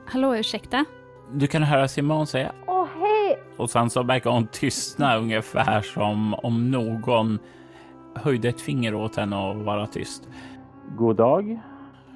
[0.06, 0.86] Hallå, ursäkta?
[1.34, 3.40] Du kan höra Simon säga Åh, hej!
[3.58, 7.40] Och sen så verkar hon tystna ungefär som om någon
[8.16, 10.30] höjde ett finger åt henne och vara tyst.
[10.98, 11.60] God dag,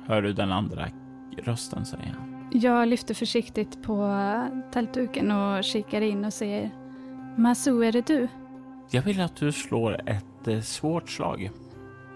[0.07, 0.85] hör du den andra
[1.37, 2.28] rösten säga.
[2.51, 4.17] Jag lyfter försiktigt på
[4.71, 6.71] tältduken och kikar in och säger
[7.37, 8.27] Masu, är det du?
[8.91, 11.51] Jag vill att du slår ett eh, svårt slag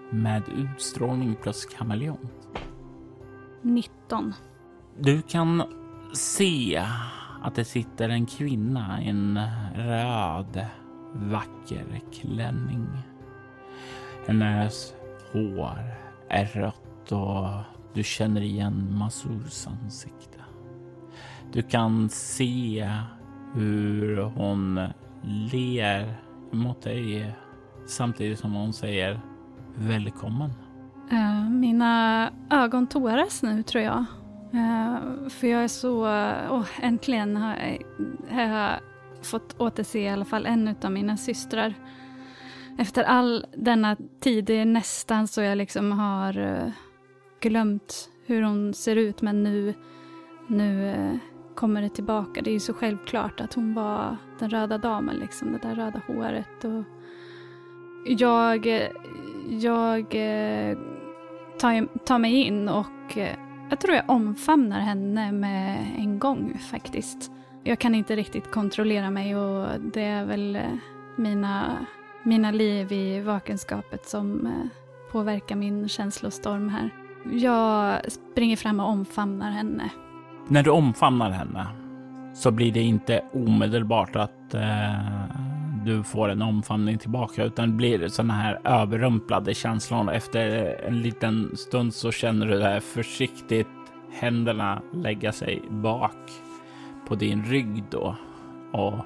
[0.09, 2.49] med utstrålning plus kameleont.
[3.61, 4.33] 19.
[4.99, 5.63] Du kan
[6.13, 6.85] se
[7.41, 9.39] att det sitter en kvinna i en
[9.75, 10.65] röd
[11.13, 12.87] vacker klänning.
[14.27, 14.93] Hennes
[15.31, 15.79] hår
[16.29, 20.39] är rött och du känner igen Masurs ansikte.
[21.51, 22.89] Du kan se
[23.53, 24.79] hur hon
[25.51, 26.15] ler
[26.51, 27.35] mot dig
[27.87, 29.19] samtidigt som hon säger
[29.75, 30.49] välkommen.
[31.11, 34.05] Uh, mina ögon tåras nu tror jag.
[34.53, 36.05] Uh, för jag är så...
[36.49, 37.81] Oh, äntligen har jag,
[38.35, 38.79] har jag
[39.21, 41.73] fått återse i alla fall en av mina systrar.
[42.77, 46.69] Efter all denna tid, det är nästan så jag liksom har uh,
[47.49, 49.73] glömt hur hon ser ut, men nu,
[50.47, 51.15] nu eh,
[51.55, 52.41] kommer det tillbaka.
[52.41, 56.01] Det är ju så självklart att hon var den röda damen, liksom, det där röda
[56.07, 56.65] håret.
[56.65, 56.83] Och
[58.05, 58.87] jag eh,
[59.49, 60.77] jag eh,
[61.59, 63.17] tar, tar mig in och
[63.69, 67.31] jag tror jag omfamnar henne med en gång faktiskt.
[67.63, 70.59] Jag kan inte riktigt kontrollera mig och det är väl
[71.15, 71.85] mina,
[72.23, 74.49] mina liv i vakenskapet som
[75.11, 77.02] påverkar min känslostorm här.
[77.31, 79.89] Jag springer fram och omfamnar henne.
[80.47, 81.67] När du omfamnar henne
[82.33, 84.93] så blir det inte omedelbart att eh,
[85.85, 90.11] du får en omfamning tillbaka utan det blir sådana här överrumplade känslor.
[90.11, 93.67] Efter en liten stund så känner du det här försiktigt
[94.11, 96.31] händerna lägga sig bak
[97.07, 98.15] på din rygg då
[98.71, 99.05] och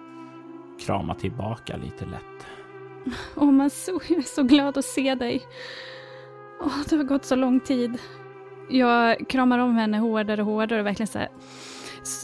[0.85, 2.47] krama tillbaka lite lätt.
[3.35, 5.41] Åh, oh, så, jag är så glad att se dig.
[6.61, 7.97] Åh, det har gått så lång tid.
[8.69, 11.29] Jag kramar om henne hårdare och hårdare och verkligen så här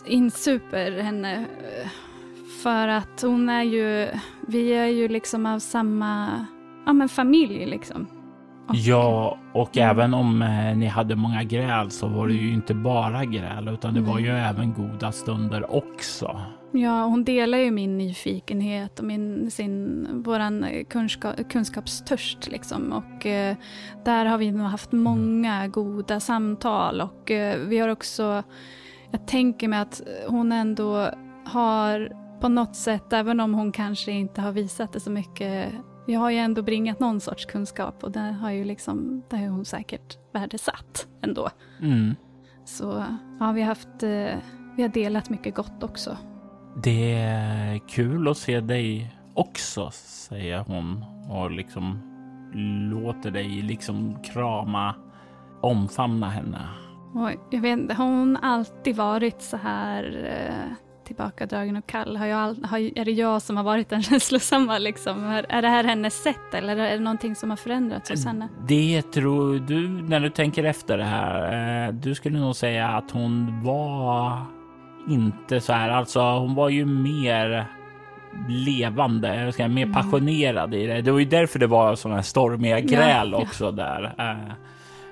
[0.05, 1.45] insuper henne
[2.63, 4.07] för att hon är ju,
[4.47, 6.45] vi är ju liksom av samma,
[6.85, 8.07] ja men familj liksom.
[8.67, 9.89] Och, ja, och mm.
[9.89, 12.53] även om eh, ni hade många gräl så var det ju mm.
[12.53, 16.41] inte bara gräl utan det var ju även goda stunder också.
[16.75, 22.91] Ja, hon delar ju min nyfikenhet och min, sin, våran kunskap, kunskapstörst liksom.
[22.93, 23.55] Och eh,
[24.05, 28.43] där har vi nog haft många goda samtal och eh, vi har också,
[29.11, 31.09] jag tänker mig att hon ändå
[31.45, 35.73] har på något sätt, även om hon kanske inte har visat det så mycket.
[36.07, 39.47] Jag har ju ändå bringat någon sorts kunskap och det har ju liksom, det har
[39.47, 41.49] hon säkert värdesatt ändå.
[41.81, 42.15] Mm.
[42.65, 43.05] Så
[43.39, 44.39] ja, vi har haft, eh,
[44.75, 46.17] vi har delat mycket gott också.
[46.75, 51.99] Det är kul att se dig också, säger hon och liksom
[52.91, 54.95] låter dig liksom krama,
[55.61, 56.59] omfamna henne.
[57.13, 62.17] Och jag vet inte, har hon alltid varit så här eh, tillbakadragen och kall?
[62.17, 64.77] Har jag all, har, är det jag som har varit den känslosamma?
[64.77, 65.23] Liksom?
[65.23, 68.47] Är, är det här hennes sätt eller är det någonting som har förändrats hos henne?
[68.67, 71.87] Det tror du när du tänker efter det här.
[71.87, 74.37] Eh, du skulle nog säga att hon var
[75.07, 75.89] inte så här.
[75.89, 77.65] Alltså, hon var ju mer
[78.47, 79.93] levande, jag ska, mer mm.
[79.93, 81.01] passionerad i det.
[81.01, 83.71] Det var ju därför det var sådana här stormiga gräl ja, också ja.
[83.71, 84.15] där.
[84.17, 84.53] Eh,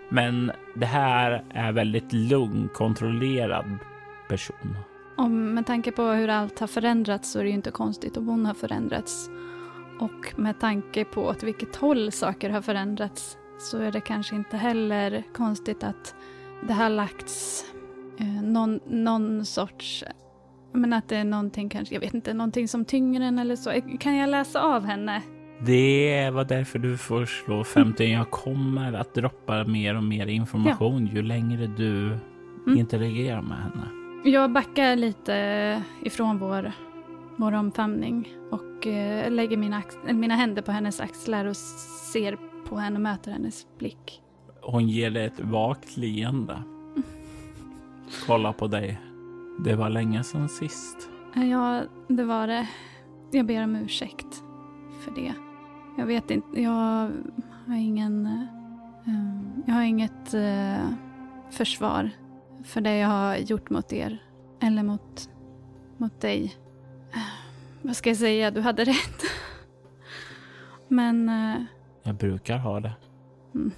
[0.10, 3.78] men det här är väldigt lugn, kontrollerad
[4.30, 4.78] person.
[5.16, 8.28] Och med tanke på hur allt har förändrats så är det ju inte konstigt om
[8.28, 9.30] hon har förändrats.
[10.00, 14.58] Och med tanke på åt vilket håll saker har förändrats så är det kanske inte
[14.58, 16.16] heller konstigt att
[16.68, 17.66] det har lagts
[18.20, 20.04] eh, någon, någon sorts
[20.74, 23.72] men att det är någonting kanske, jag vet inte, någonting som tynger en eller så.
[24.00, 25.22] Kan jag läsa av henne?
[25.66, 28.04] Det var därför du får slå 50.
[28.04, 31.14] Jag kommer att droppa mer och mer information ja.
[31.14, 32.06] ju längre du
[32.68, 32.78] mm.
[32.78, 33.88] interagerar med henne.
[34.26, 36.72] Jag backar lite ifrån vår,
[37.36, 39.82] vår omfamning och eh, lägger mina,
[40.14, 41.58] mina händer på hennes axlar och
[42.14, 42.38] ser
[42.70, 44.22] på henne och möter hennes blick.
[44.62, 46.64] Hon ger dig ett vagt leende.
[48.26, 49.02] Kolla på dig.
[49.60, 51.10] Det var länge sedan sist.
[51.34, 52.68] Ja, det var det.
[53.32, 54.44] Jag ber om ursäkt
[55.00, 55.34] för det.
[55.98, 57.12] Jag vet inte, jag
[57.68, 58.26] har ingen...
[59.08, 60.94] Uh, jag har inget uh,
[61.52, 62.10] försvar
[62.64, 64.24] för det jag har gjort mot er.
[64.62, 65.30] Eller mot,
[65.98, 66.56] mot dig.
[67.16, 67.22] Uh,
[67.82, 68.52] vad ska jag säga?
[68.52, 69.22] Du hade rätt.
[70.88, 71.32] Men...
[72.04, 72.94] jag brukar ha det.
[73.56, 73.72] Mm,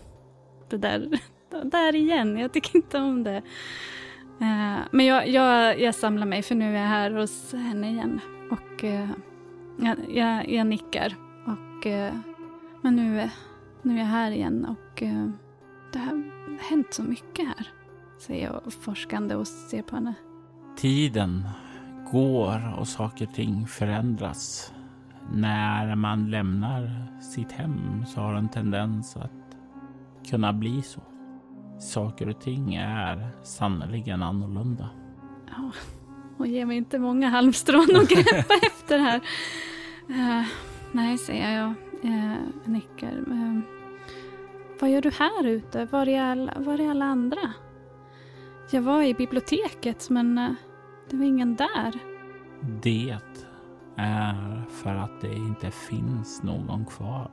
[0.70, 1.20] det där,
[1.50, 2.38] det där igen.
[2.38, 3.42] Jag tycker inte om det.
[4.42, 8.20] Eh, men jag, jag, jag samlar mig för nu är jag här hos henne igen.
[8.52, 9.10] Och eh,
[9.78, 11.16] jag, jag, jag nickar.
[11.46, 12.14] Och, eh,
[12.82, 13.30] men nu,
[13.82, 15.04] nu är jag här igen och
[15.94, 16.24] det har
[16.70, 17.68] hänt så mycket här.
[18.20, 20.14] Säger jag forskande och ser på henne.
[20.78, 21.44] Tiden
[22.12, 24.74] går och saker och ting förändras.
[25.34, 29.58] När man lämnar sitt hem så har en tendens att
[30.30, 31.02] kunna bli så.
[31.80, 34.90] Saker och ting är sannerligen annorlunda.
[35.48, 35.72] Ja,
[36.38, 39.22] och ge mig inte många halmstrån att greppa efter här.
[40.10, 40.48] Uh,
[40.92, 41.74] nej, säger jag.
[42.06, 43.18] Uh, nickar.
[43.18, 43.60] Uh,
[44.80, 45.86] vad gör du här ute?
[45.86, 47.54] Var är alla, var är alla andra?
[48.72, 50.52] Jag var i biblioteket, men uh,
[51.10, 52.00] det var ingen där.
[52.82, 53.18] Det
[53.96, 57.32] är för att det inte finns någon kvar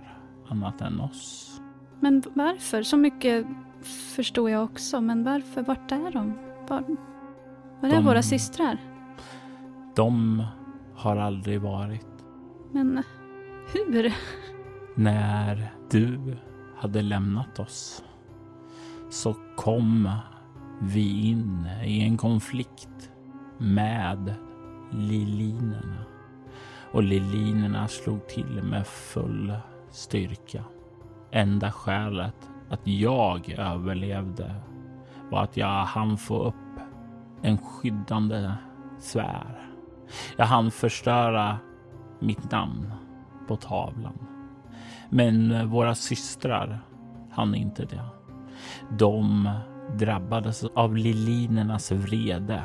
[0.48, 1.60] annat än oss.
[2.00, 2.82] Men varför?
[2.82, 3.46] Så mycket
[3.82, 5.62] förstår jag också, men varför?
[5.62, 6.38] Vart är de?
[6.68, 6.84] Var,
[7.80, 8.78] var är de, våra systrar?
[9.96, 10.44] De
[10.94, 12.06] har aldrig varit.
[12.72, 13.02] Men
[13.72, 14.14] hur?
[14.94, 16.36] När du
[16.76, 18.04] hade lämnat oss
[19.10, 20.10] så kom
[20.80, 23.10] vi in i en konflikt
[23.58, 24.34] med
[24.90, 26.04] lilinerna.
[26.92, 29.52] Och lilinerna slog till med full
[29.90, 30.64] styrka.
[31.30, 34.54] Enda skälet att jag överlevde
[35.30, 36.54] var att jag hann få upp
[37.42, 38.52] en skyddande
[38.98, 39.60] sfär.
[40.36, 41.58] Jag hann förstöra
[42.20, 42.92] mitt namn
[43.48, 44.18] på tavlan.
[45.10, 46.80] Men våra systrar
[47.30, 48.04] hann inte det.
[48.98, 49.50] De
[49.98, 52.62] drabbades av lilinernas vrede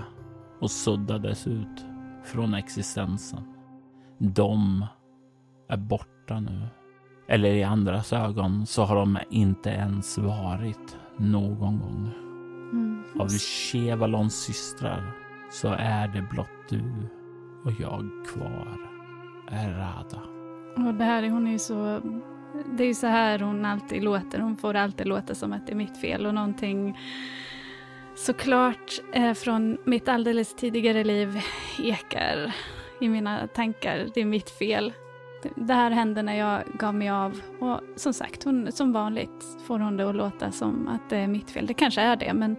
[0.61, 1.85] och suddades ut
[2.23, 3.53] från existensen.
[4.17, 4.85] De
[5.69, 6.67] är borta nu.
[7.27, 12.11] Eller i andras ögon så har de inte ens varit någon gång.
[12.71, 13.03] Mm.
[13.19, 15.11] Av Chevalons systrar
[15.51, 17.09] så är det blott du
[17.63, 18.77] och jag kvar.
[19.51, 20.21] Errada.
[20.75, 22.01] Och det här, hon är ju så...
[22.77, 24.39] Det är ju så här hon alltid låter.
[24.39, 26.97] Hon får alltid låta som att det är mitt fel och någonting
[28.15, 31.39] såklart eh, från mitt alldeles tidigare liv
[31.79, 32.55] ekar
[33.01, 34.07] i mina tankar.
[34.13, 34.93] Det är mitt fel.
[35.55, 37.41] Det här hände när jag gav mig av.
[37.59, 41.27] Och som sagt, hon, som vanligt får hon det att låta som att det är
[41.27, 41.65] mitt fel.
[41.65, 42.55] Det kanske är det, men,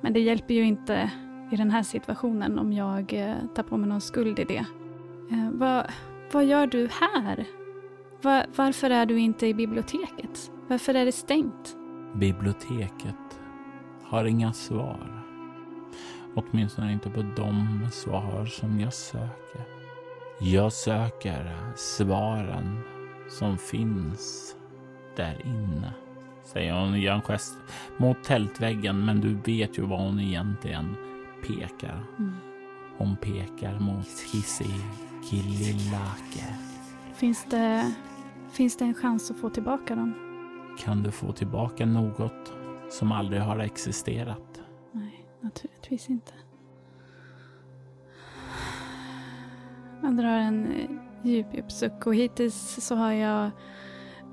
[0.00, 1.10] men det hjälper ju inte
[1.52, 4.64] i den här situationen om jag eh, tar på mig någon skuld i det.
[5.30, 5.86] Eh, vad,
[6.32, 7.46] vad gör du här?
[8.22, 10.50] Va, varför är du inte i biblioteket?
[10.68, 11.76] Varför är det stängt?
[12.14, 13.40] Biblioteket
[14.04, 15.24] har inga svar.
[16.34, 19.79] Åtminstone inte på de svar som jag söker.
[20.42, 22.80] Jag söker svaren
[23.28, 24.56] som finns
[25.16, 25.92] där inne.
[26.44, 27.58] Säger hon och gör en gest
[27.96, 30.96] mot tältväggen men du vet ju vad hon egentligen
[31.46, 32.04] pekar.
[32.18, 32.36] Mm.
[32.98, 34.74] Hon pekar mot Hissi
[35.30, 36.56] Killilake.
[37.14, 37.94] Finns det,
[38.52, 40.14] finns det en chans att få tillbaka dem?
[40.78, 42.52] Kan du få tillbaka något
[42.90, 44.62] som aldrig har existerat?
[44.92, 46.32] Nej, naturligtvis inte.
[50.02, 50.90] Jag drar en eh,
[51.22, 53.50] djup, djup suck och hittills så har jag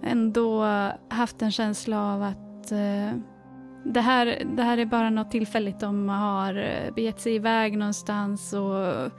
[0.04, 0.66] ändå
[1.10, 3.20] haft en känsla av att eh,
[3.84, 5.80] det, här, det här är bara något tillfälligt.
[5.80, 9.12] De har eh, begett sig iväg någonstans och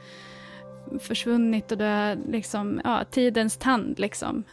[1.01, 4.45] försvunnit och det är liksom, ja, tidens tand liksom.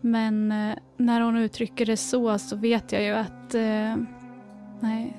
[0.00, 3.96] Men eh, när hon uttrycker det så så vet jag ju att eh,
[4.80, 5.16] nej,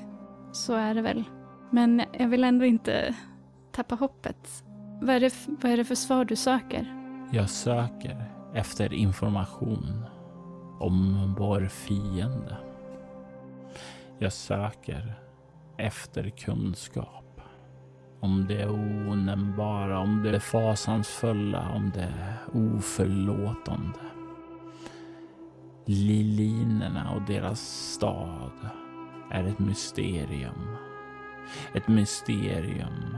[0.52, 1.24] så är det väl.
[1.70, 3.16] Men jag vill ändå inte
[3.72, 4.64] tappa hoppet.
[5.04, 6.86] Vad är, det, vad är det för svar du söker?
[7.32, 10.06] Jag söker efter information
[10.80, 12.58] om vår fiende.
[14.20, 15.14] Jag söker
[15.78, 17.42] efter kunskap
[18.20, 22.14] om det onämnbara, om det fasansfulla, om det
[22.54, 24.00] oförlåtande.
[25.86, 27.60] Lilinerna och deras
[27.94, 28.70] stad
[29.32, 30.76] är ett mysterium.
[31.74, 33.18] Ett mysterium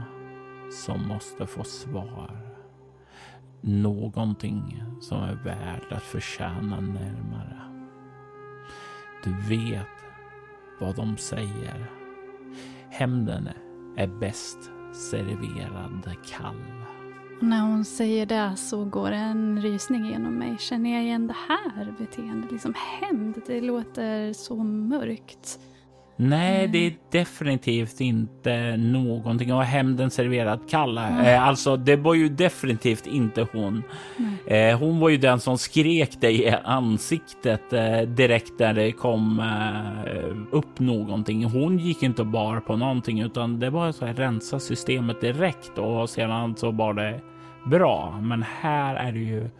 [0.70, 2.54] som måste få svar.
[3.60, 7.60] Någonting som är värt att förtjäna närmare.
[9.24, 9.86] Du vet
[10.80, 11.90] vad de säger.
[12.90, 13.48] Hämnden
[13.96, 14.58] är bäst
[14.92, 16.84] serverad kall.
[17.40, 20.56] Och när hon säger det så går en rysning genom mig.
[20.58, 22.52] Känner jag igen det här beteendet?
[22.52, 25.60] Liksom hämnd, det låter så mörkt.
[26.16, 29.54] Nej, det är definitivt inte någonting.
[29.54, 30.98] Och hämnden serverad kall.
[30.98, 33.82] Eh, alltså, det var ju definitivt inte hon.
[34.46, 39.42] Eh, hon var ju den som skrek dig i ansiktet eh, direkt när det kom
[40.50, 41.44] upp någonting.
[41.44, 46.10] Hon gick inte bar på någonting, utan det var så här rensa systemet direkt och
[46.10, 47.20] sedan så var det
[47.66, 48.20] bra.
[48.22, 49.50] Men här är det ju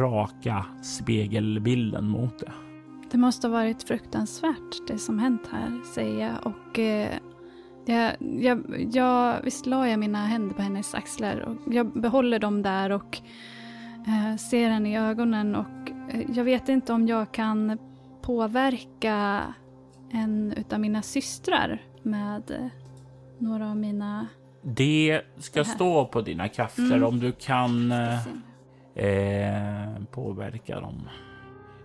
[0.00, 2.52] raka spegelbilden mot det.
[3.10, 6.46] Det måste ha varit fruktansvärt det som hänt här, säger jag.
[6.46, 7.18] Och eh,
[7.86, 12.62] jag, jag, jag, visst la jag mina händer på hennes axlar och jag behåller dem
[12.62, 13.18] där och
[14.06, 17.78] eh, ser henne i ögonen och eh, jag vet inte om jag kan
[18.22, 19.42] påverka
[20.10, 22.66] en utav mina systrar med eh,
[23.38, 24.26] några av mina...
[24.62, 27.04] Det ska Det stå på dina krafter Mm.
[27.04, 28.26] om du kan eh,
[28.94, 31.08] eh, påverka dem.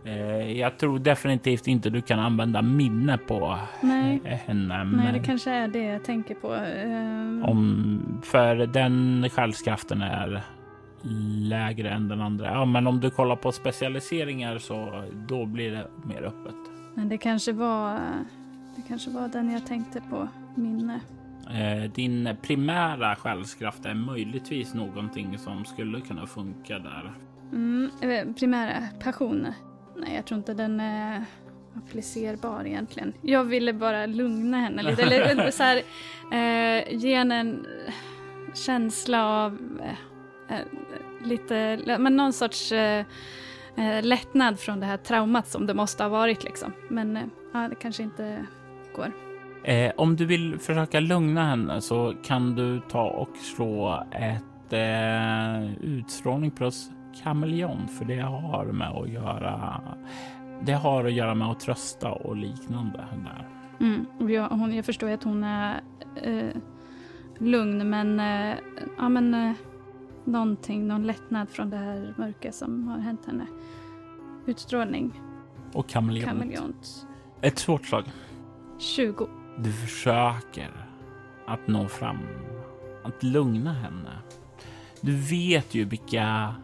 [0.05, 4.21] Eh, jag tror definitivt inte du kan använda minne på Nej.
[4.25, 4.83] eh, henne.
[4.83, 6.55] Nej, det kanske är det jag tänker på.
[6.55, 10.41] Eh, om, för den själskraften är
[11.49, 12.45] lägre än den andra.
[12.45, 16.55] Ja, men om du kollar på specialiseringar så då blir det mer öppet.
[16.93, 17.99] Men det kanske var,
[18.75, 20.99] det kanske var den jag tänkte på, minne.
[21.95, 27.13] Din primära själskraft är möjligtvis någonting som skulle kunna funka där.
[27.53, 27.89] Mm,
[28.39, 29.47] primära passion.
[29.97, 31.25] Nej, jag tror inte den är
[31.77, 33.13] applicerbar egentligen.
[33.21, 35.01] Jag ville bara lugna henne lite.
[35.03, 35.77] Eller så här,
[36.31, 37.65] eh, ge henne en
[38.53, 40.65] känsla av eh, eh,
[41.23, 43.05] lite, men någon sorts eh,
[43.77, 46.71] eh, lättnad från det här traumat som det måste ha varit liksom.
[46.89, 47.23] Men eh,
[47.53, 48.45] ja, det kanske inte
[48.95, 49.11] går.
[49.63, 55.83] Eh, om du vill försöka lugna henne så kan du ta och slå ett eh,
[55.83, 56.89] utstrålning plus
[57.23, 59.81] kameleont för det har med att göra.
[60.61, 63.47] Det har att göra med att trösta och liknande där.
[63.79, 64.05] Mm.
[64.19, 65.81] och Jag, hon, jag förstår att hon är
[66.21, 66.49] eh,
[67.37, 68.55] lugn men, eh,
[68.97, 69.51] ja, men eh,
[70.23, 73.45] någonting, någon lättnad från det här mörka som har hänt henne.
[74.45, 75.21] Utstrålning,
[75.73, 76.29] Och kameleont.
[76.29, 77.07] kameleont.
[77.41, 78.03] Ett svårt slag.
[78.79, 79.27] 20.
[79.57, 80.71] Du försöker
[81.47, 82.17] att nå fram,
[83.03, 84.11] att lugna henne.
[85.01, 86.55] Du vet ju vilka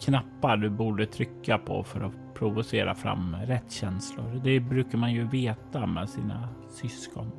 [0.00, 4.40] knappar du borde trycka på för att provocera fram rätt känslor.
[4.44, 7.32] Det brukar man ju veta med sina syskon.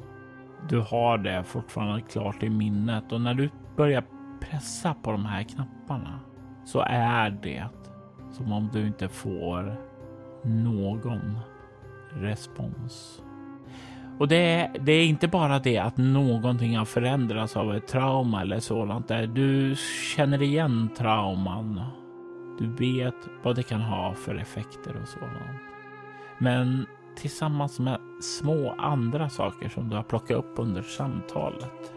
[0.69, 4.03] Du har det fortfarande klart i minnet och när du börjar
[4.41, 6.19] pressa på de här knapparna
[6.65, 7.65] så är det
[8.31, 9.75] som om du inte får
[10.43, 11.39] någon
[12.13, 13.21] respons.
[14.19, 18.41] Och det är, det är inte bara det att någonting har förändrats av ett trauma
[18.41, 19.27] eller sådant där.
[19.27, 19.75] Du
[20.15, 21.81] känner igen trauman.
[22.61, 25.61] Du vet vad det kan ha för effekter och sådant.
[26.37, 26.85] Men
[27.15, 31.93] tillsammans med små andra saker som du har plockat upp under samtalet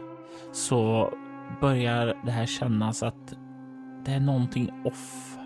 [0.53, 1.13] så
[1.61, 3.35] börjar det här kännas att
[4.05, 5.37] det är någonting off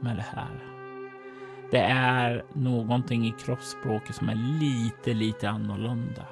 [0.00, 0.64] med det här.
[1.70, 6.24] Det är någonting i kroppsspråket som är lite, lite annorlunda.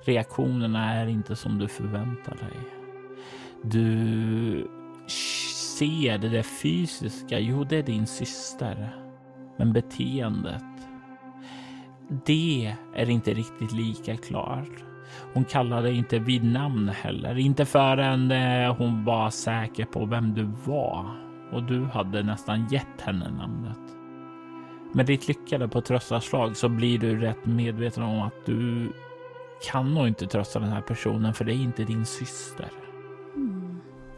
[0.00, 2.58] Reaktionerna är inte som du förväntar dig.
[3.62, 4.68] Du
[5.78, 7.38] ser det där fysiska.
[7.38, 8.96] Jo, det är din syster.
[9.56, 10.62] Men beteendet.
[12.26, 14.84] Det är inte riktigt lika klart.
[15.34, 17.38] Hon kallade dig inte vid namn heller.
[17.38, 21.06] Inte förrän eh, hon var säker på vem du var.
[21.52, 23.78] Och du hade nästan gett henne namnet.
[24.92, 28.92] Med ditt lyckade på tröstarslag så blir du rätt medveten om att du
[29.70, 32.68] kan nog inte trösta den här personen för det är inte din syster.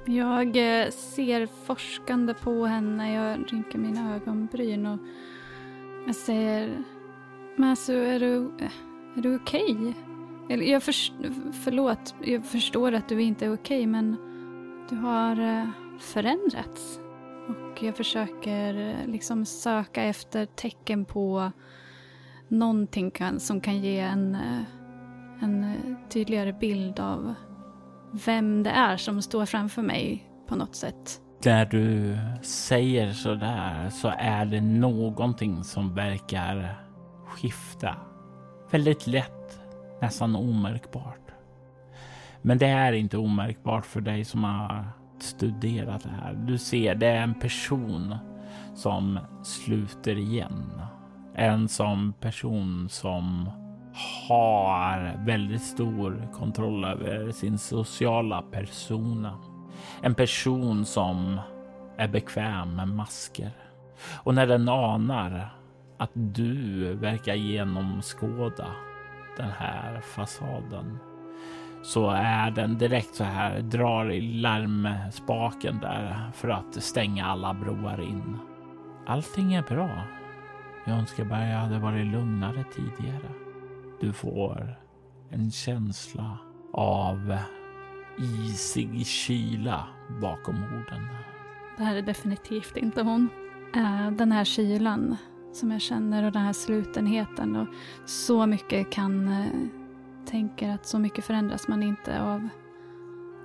[0.09, 4.98] Jag eh, ser forskande på henne, jag rynkar mina ögonbryn och
[6.06, 6.84] jag säger
[7.56, 8.50] Masu, alltså, är du,
[9.16, 9.94] är du okej?
[10.50, 10.94] Eller jag för,
[11.52, 14.16] förlåt, jag förstår att du inte är okej men
[14.90, 15.68] du har eh,
[16.00, 17.00] förändrats.
[17.48, 21.52] Och jag försöker eh, liksom söka efter tecken på
[22.48, 24.38] någonting kan, som kan ge en,
[25.40, 25.74] en
[26.09, 27.34] tydligare bild av
[28.12, 31.20] vem det är som står framför mig på något sätt.
[31.44, 36.80] När du säger så där så är det någonting som verkar
[37.26, 37.96] skifta.
[38.70, 39.61] Väldigt lätt,
[40.00, 41.30] nästan omärkbart.
[42.42, 44.84] Men det är inte omärkbart för dig som har
[45.20, 46.34] studerat det här.
[46.34, 48.16] Du ser, det är en person
[48.74, 50.82] som sluter igen.
[51.34, 53.50] En som person som
[54.28, 59.38] har väldigt stor kontroll över sin sociala persona.
[60.03, 61.40] En person som
[61.96, 63.51] är bekväm med masker.
[64.14, 65.55] Och när den anar
[65.99, 68.66] att du verkar genomskåda
[69.36, 70.99] den här fasaden
[71.82, 78.01] så är den direkt så här, drar i larmspaken där för att stänga alla broar
[78.01, 78.38] in.
[79.07, 80.03] Allting är bra.
[80.84, 83.47] Jag önskar bara jag hade varit lugnare tidigare.
[84.01, 84.76] Du får
[85.30, 86.38] en känsla
[86.72, 87.36] av
[88.18, 89.86] isig kyla
[90.20, 91.09] bakom orden.
[91.76, 93.28] Det här är definitivt inte hon.
[93.74, 95.16] Eh, den här kylan
[95.53, 97.68] som jag känner och den här slutenheten och
[98.07, 99.46] så mycket kan eh,
[100.26, 102.49] tänker att så mycket förändras man inte av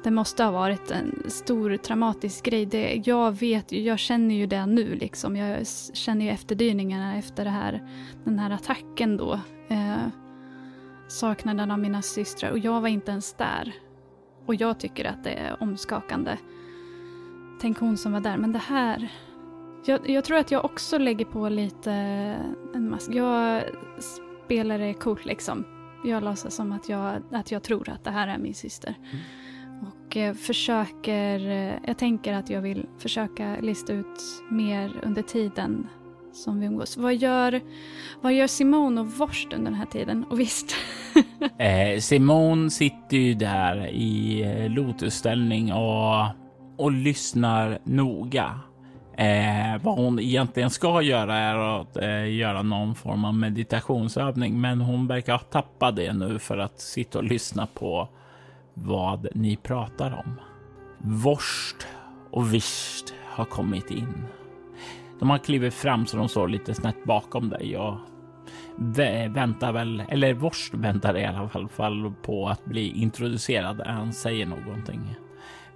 [0.03, 2.65] det måste ha varit en stor traumatisk grej.
[2.65, 5.35] Det, jag vet jag känner ju det nu liksom.
[5.35, 7.83] Jag känner ju efterdyningarna efter det här,
[8.23, 9.33] den här attacken då.
[9.69, 10.07] Eh,
[11.13, 13.73] saknaden av mina systrar och jag var inte ens där.
[14.45, 16.37] Och jag tycker att det är omskakande.
[17.61, 19.11] Tänk hon som var där, men det här...
[19.85, 21.91] Jag, jag tror att jag också lägger på lite
[22.73, 23.11] en mask.
[23.11, 23.63] Jag
[24.45, 25.65] spelar det coolt liksom.
[26.03, 28.95] Jag låtsas som att jag, att jag tror att det här är min syster.
[28.99, 29.87] Mm.
[29.87, 35.87] Och eh, försöker, eh, jag tänker att jag vill försöka lista ut mer under tiden
[36.33, 36.97] som vi umgås.
[36.97, 37.61] Vad gör,
[38.21, 40.25] vad gör Simone och Vorst under den här tiden?
[40.29, 40.75] Och visst.
[41.57, 46.25] eh, Simone sitter ju där i eh, lotusställning och,
[46.77, 48.59] och lyssnar noga.
[49.17, 54.81] Eh, vad hon egentligen ska göra är att eh, göra någon form av meditationsövning, men
[54.81, 58.07] hon verkar ha tappat det nu för att sitta och lyssna på
[58.73, 60.39] vad ni pratar om.
[60.97, 61.87] Vorst
[62.31, 64.25] och Visst har kommit in.
[65.23, 67.97] De har klivit fram så de står lite snett bakom dig och
[69.29, 71.69] väntar väl, eller Vorst väntar i alla fall
[72.21, 73.81] på att bli introducerad.
[73.85, 75.15] Han säger någonting.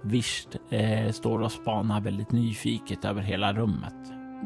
[0.02, 3.94] Visst eh, står och spanar väldigt nyfiket över hela rummet.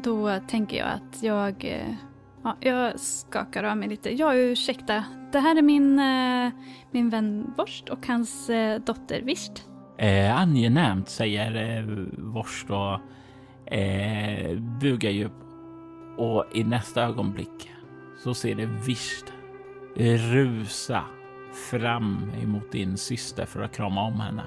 [0.03, 1.95] Då tänker jag att jag, eh,
[2.43, 4.13] ja, jag skakar av mig lite.
[4.15, 5.03] Ja, ursäkta.
[5.31, 6.51] Det här är min, eh,
[6.91, 9.67] min vän Vorst och hans eh, dotter Visst.
[9.97, 11.85] Eh, angenämt, säger eh,
[12.17, 12.99] Vorst och
[13.65, 15.29] eh, bugar ju.
[16.17, 17.71] Och i nästa ögonblick
[18.23, 19.33] så ser det Visst
[19.95, 21.03] rusa
[21.69, 24.43] fram emot din syster för att krama om henne.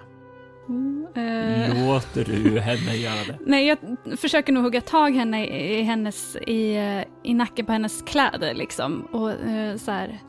[0.69, 1.87] Mm, eh.
[1.87, 3.39] Låter du henne göra det?
[3.47, 3.79] Nej, jag
[4.19, 6.77] försöker nog hugga tag henne i, hennes, i,
[7.23, 9.03] i nacken på hennes kläder liksom.
[9.03, 10.21] Och uh, så här,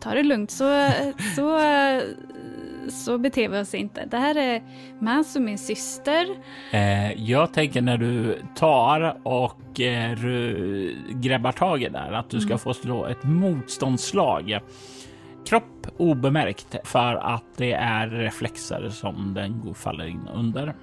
[0.00, 0.90] ta det lugnt så,
[1.36, 1.56] så,
[2.90, 4.04] så beter vi oss inte.
[4.04, 4.62] Det här är
[5.00, 6.26] Masu, min syster.
[6.70, 10.18] Eh, jag tänker när du tar och eh,
[11.10, 12.58] grabbar tag i där att du ska mm.
[12.58, 14.60] få slå ett motståndslag
[15.46, 20.74] kropp obemärkt för att det är reflexer som den faller in under.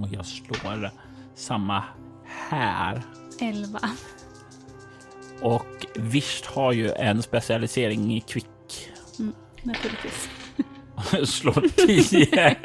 [0.00, 0.90] Och jag slår
[1.34, 1.84] samma
[2.24, 3.02] här.
[3.40, 3.78] 11.
[5.42, 8.90] Och Visst har ju en specialisering i kvick.
[9.18, 10.28] Mm, naturligtvis.
[11.26, 12.56] slår 10.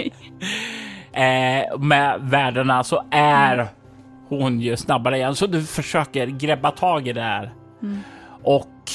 [1.11, 3.67] eh, med värdena så är
[4.29, 7.53] hon ju snabbare igen, så du försöker greppa tag i det här.
[7.81, 7.99] Mm.
[8.43, 8.91] Och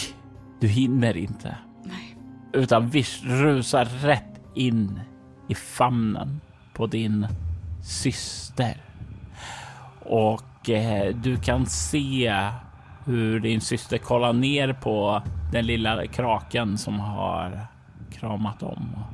[0.61, 1.57] du hinner inte
[2.55, 5.01] utan visch rusar rätt in
[5.49, 6.41] i famnen
[6.75, 7.27] på din
[7.83, 8.77] syster.
[10.01, 12.43] Och eh, du kan se
[13.05, 15.23] hur din syster kollar ner på
[15.53, 17.67] den lilla kraken som har
[18.13, 19.05] kramat om.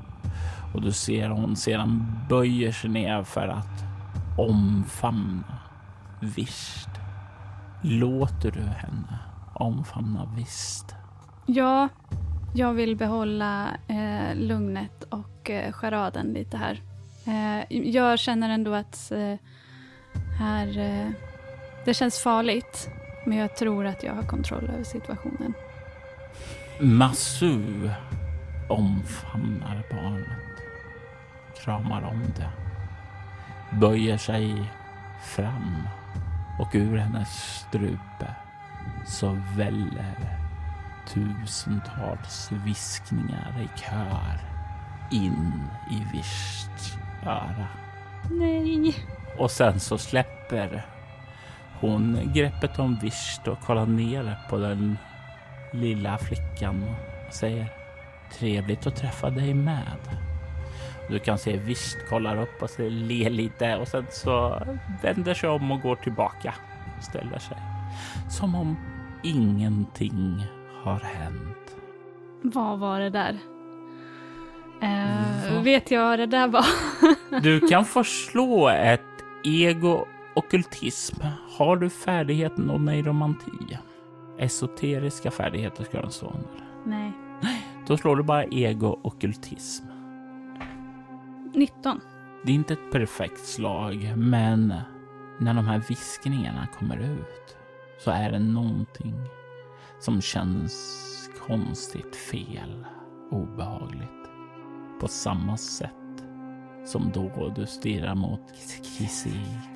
[0.75, 3.85] Och du ser hon sedan böjer sig ner för att
[4.39, 5.59] omfamna
[6.21, 6.89] Visst.
[7.83, 9.19] Låter du henne
[9.55, 10.95] omfamna Visst?
[11.47, 11.89] Ja,
[12.55, 16.81] jag vill behålla eh, lugnet och eh, charaden lite här.
[17.27, 19.37] Eh, jag känner ändå att eh,
[20.39, 20.79] här...
[20.79, 21.11] Eh,
[21.85, 22.89] det känns farligt,
[23.27, 25.55] men jag tror att jag har kontroll över situationen.
[26.81, 27.61] Masu
[28.69, 30.50] omfamnar barnet,
[31.65, 32.51] kramar om det,
[33.71, 34.71] böjer sig
[35.23, 35.89] fram
[36.59, 38.35] och ur hennes strupe
[39.07, 40.39] så väller
[41.09, 44.39] tusentals viskningar i kör
[45.11, 47.67] in i Vists öra.
[48.31, 48.95] Nej.
[49.39, 50.87] Och sen så släpper
[51.81, 54.99] hon greppet om Visht och kollar ner på den
[55.73, 57.73] lilla flickan och säger
[58.39, 60.30] trevligt att träffa dig med.
[61.11, 64.63] Du kan se Visht kollar upp och ler lite och sen så
[65.03, 66.55] vänder sig om och går tillbaka.
[67.03, 67.57] Ställer sig
[68.31, 68.77] som om
[69.23, 70.47] ingenting
[70.83, 71.77] har hänt.
[72.43, 73.39] Vad var det där?
[74.83, 76.65] Eh, vet jag vad det där var?
[77.43, 79.01] Du kan få slå ett
[79.45, 81.17] ego okultism.
[81.59, 83.79] Har du färdigheten oneiromanti?
[84.39, 86.65] Esoteriska färdigheter ska den stå under.
[86.85, 87.13] Nej.
[87.87, 89.90] Då slår du bara ego okultism.
[91.55, 92.01] 19.
[92.45, 94.75] Det är inte ett perfekt slag, men
[95.39, 97.57] när de här viskningarna kommer ut
[97.99, 99.15] så är det någonting
[100.01, 101.07] som känns
[101.47, 102.87] konstigt fel,
[103.31, 104.11] obehagligt.
[105.01, 105.91] På samma sätt
[106.85, 108.41] som då du stirrar mot
[108.83, 109.33] Kissi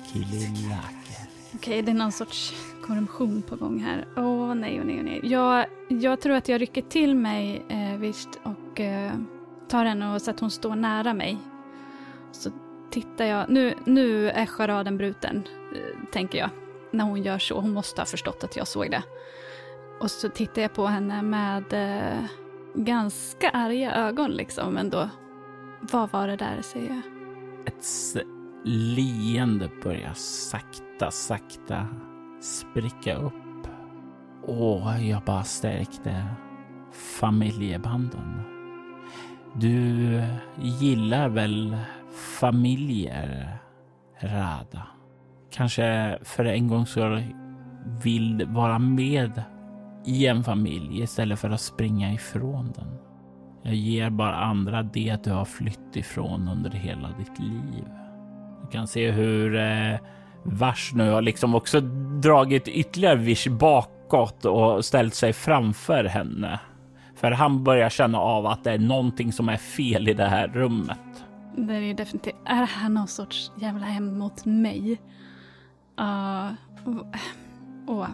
[0.07, 1.27] Kililake.
[1.55, 4.07] Okej, det är någon sorts korruption på gång här.
[4.17, 5.19] Åh nej, åh nej, åh nej.
[5.23, 9.13] Jag, jag tror att jag rycker till mig eh, visst och eh,
[9.67, 11.37] tar henne och så att hon står nära mig.
[12.35, 12.51] Så
[12.89, 13.49] tittar jag.
[13.49, 15.43] Nu, nu är charaden bruten,
[15.75, 16.49] eh, tänker jag.
[16.91, 17.59] När hon gör så.
[17.59, 19.03] Hon måste ha förstått att jag såg det.
[19.99, 22.23] Och så tittar jag på henne med eh,
[22.73, 25.09] ganska arga ögon liksom ändå.
[25.81, 27.01] Vad var det där, säger jag.
[27.67, 27.85] Ett
[28.63, 31.87] leende börjar sakta, sakta
[32.41, 33.33] spricka upp.
[34.43, 36.25] Åh, jag bara stärkte
[36.91, 38.41] familjebanden.
[39.53, 40.21] Du
[40.61, 41.77] gillar väl
[42.25, 43.57] familjer,
[44.19, 44.87] Rada?
[45.51, 47.23] Kanske för en gångs skull
[48.03, 49.43] vill vara med
[50.05, 52.97] i en familj istället för att springa ifrån den.
[53.63, 57.85] Jag ger bara andra det du har flytt ifrån under hela ditt liv.
[58.61, 59.99] Du kan se hur eh,
[60.43, 61.81] Vars nu har liksom också
[62.21, 66.59] dragit ytterligare vish bakåt och ställt sig framför henne.
[67.15, 70.47] För han börjar känna av att det är någonting som är fel i det här
[70.47, 71.24] rummet.
[71.57, 75.01] Det är definitivt, är det här någon sorts jävla hem mot mig?
[75.99, 76.51] Uh,
[77.87, 78.07] åh.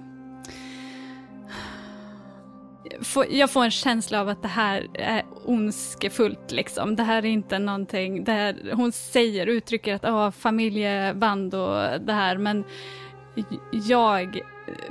[3.29, 6.95] Jag får en känsla av att det här är ondskefullt liksom.
[6.95, 12.13] Det här är inte någonting, det här, hon säger, uttrycker att oh, familjeband och det
[12.13, 12.63] här, men
[13.71, 14.41] jag,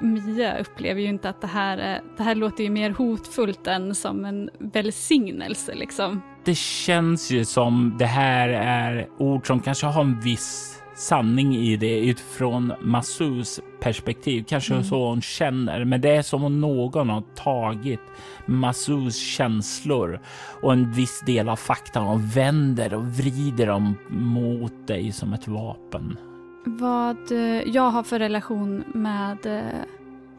[0.01, 3.94] Mia, upplever ju inte att det här är, det här låter ju mer hotfullt än
[3.94, 6.22] som en välsignelse liksom.
[6.45, 11.76] Det känns ju som det här är ord som kanske har en viss sanning i
[11.76, 14.45] det utifrån Masus perspektiv.
[14.49, 18.01] Kanske så hon känner, men det är som om någon har tagit
[18.47, 20.20] Masus känslor
[20.62, 25.49] och en viss del av fakta och vänder och vrider dem mot dig som ett
[25.49, 26.16] vapen.
[26.64, 29.80] Vad eh, jag har för relation med eh,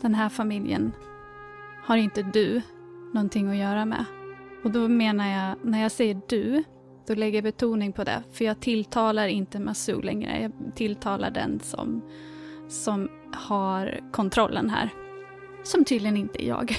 [0.02, 0.91] den här familjen
[1.84, 2.62] har inte du
[3.14, 4.06] någonting att göra med.
[4.64, 6.64] Och då menar jag, när jag säger du,
[7.07, 8.24] då lägger jag betoning på det.
[8.32, 10.41] För jag tilltalar inte Masu längre.
[10.41, 12.01] Jag tilltalar den som,
[12.70, 14.89] som har kontrollen här.
[15.64, 16.76] Som tydligen inte är jag.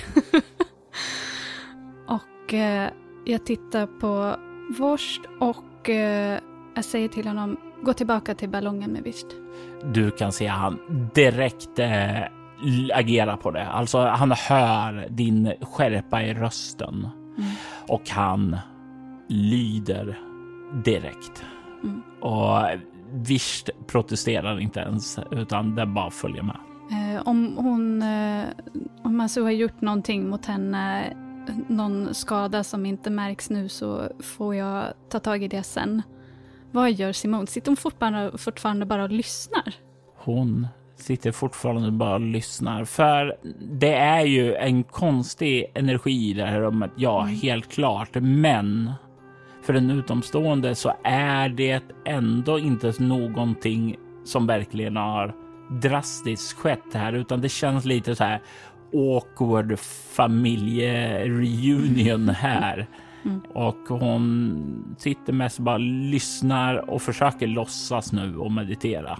[2.07, 2.91] och eh,
[3.24, 4.37] jag tittar på
[4.78, 6.39] Vorst och eh,
[6.74, 9.26] jag säger till honom, gå tillbaka till ballongen med Visst.
[9.95, 10.78] Du kan se han
[11.14, 12.22] direkt eh,
[12.95, 13.66] agera på det.
[13.66, 17.09] Alltså han hör din skärpa i rösten
[17.93, 18.57] och han
[19.28, 20.18] lyder
[20.84, 21.45] direkt.
[21.82, 22.03] Mm.
[22.20, 22.59] Och
[23.14, 26.57] Visst protesterar inte ens utan det bara följer med.
[26.90, 28.45] Eh, om hon, eh,
[29.03, 31.12] om Masu har gjort någonting mot henne,
[31.68, 36.03] någon skada som inte märks nu så får jag ta tag i det sen.
[36.70, 37.47] Vad gör Simone?
[37.47, 39.74] Sitter hon fortfarande, fortfarande bara och lyssnar?
[40.16, 40.66] Hon
[41.03, 42.84] sitter fortfarande bara och lyssnar.
[42.84, 46.90] För det är ju en konstig energi i det här rummet.
[46.96, 48.09] Ja, helt klart.
[48.14, 48.92] Men
[49.62, 55.34] för en utomstående så är det ändå inte någonting som verkligen har
[55.82, 58.40] drastiskt skett här, utan det känns lite så här
[58.94, 59.78] awkward
[60.16, 62.86] familjereunion här.
[63.55, 69.18] Och hon sitter mest bara lyssnar och försöker låtsas nu och meditera.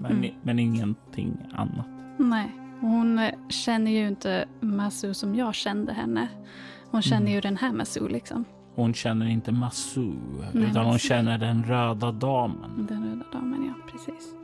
[0.00, 0.30] Men, Mm.
[0.42, 1.86] men ingenting annat.
[2.18, 6.28] Nej, hon eh, känner ju inte Masu som jag kände henne.
[6.90, 8.44] Hon känner ju den här Masu liksom.
[8.74, 10.12] Hon känner inte Masu,
[10.54, 12.86] Nej, utan hon känner den röda damen.
[12.88, 14.34] Den röda damen, ja precis.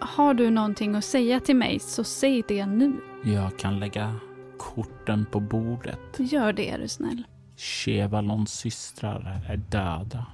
[0.00, 2.92] Har du någonting att säga till mig så säg det nu.
[3.24, 4.14] Jag kan lägga
[4.58, 6.00] korten på bordet.
[6.18, 7.22] Gör det är du snäll.
[7.56, 10.26] Chevalons systrar är döda.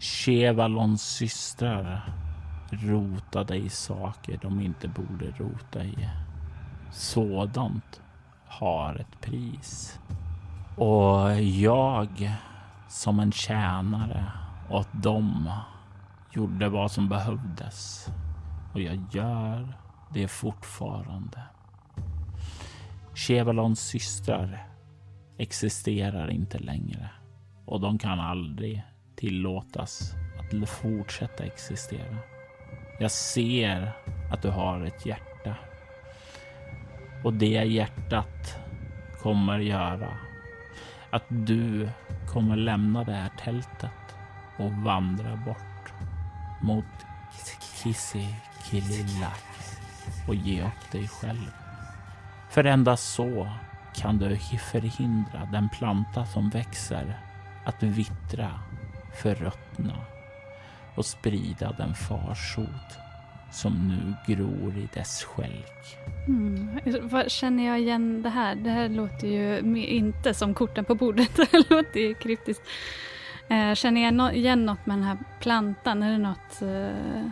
[0.00, 2.12] Chevalons systrar
[2.70, 6.08] rotade i saker de inte borde rota i.
[6.90, 8.00] Sådant
[8.46, 10.00] har ett pris.
[10.76, 12.32] Och jag
[12.88, 14.32] som en tjänare
[14.70, 15.50] åt dem
[16.30, 18.08] gjorde vad som behövdes.
[18.72, 19.74] Och jag gör
[20.14, 21.42] det fortfarande.
[23.14, 24.66] Chevalons systrar
[25.38, 27.10] existerar inte längre
[27.64, 28.84] och de kan aldrig
[29.16, 32.16] tillåtas att fortsätta existera.
[33.00, 33.92] Jag ser
[34.32, 35.56] att du har ett hjärta
[37.24, 38.58] och det hjärtat
[39.22, 40.18] kommer göra
[41.10, 41.88] att du
[42.28, 44.16] kommer lämna det här tältet
[44.58, 45.92] och vandra bort
[46.62, 46.84] mot
[47.82, 49.44] Kisikililak
[50.28, 51.50] och ge upp dig själv.
[52.50, 53.48] För endast så
[53.94, 57.20] kan du förhindra den planta som växer
[57.64, 58.60] att vittra,
[59.22, 59.94] förruttna
[60.98, 62.98] och sprida den farsot
[63.50, 65.96] som nu gror i dess skälk.
[66.28, 66.80] Mm.
[67.28, 68.54] Känner jag igen det här?
[68.54, 71.36] Det här låter ju inte som korten på bordet.
[71.36, 72.62] Det låter ju kryptiskt.
[73.48, 76.02] Eh, känner jag igen något med den här plantan?
[76.02, 76.62] Är det något...
[76.62, 77.30] Uh...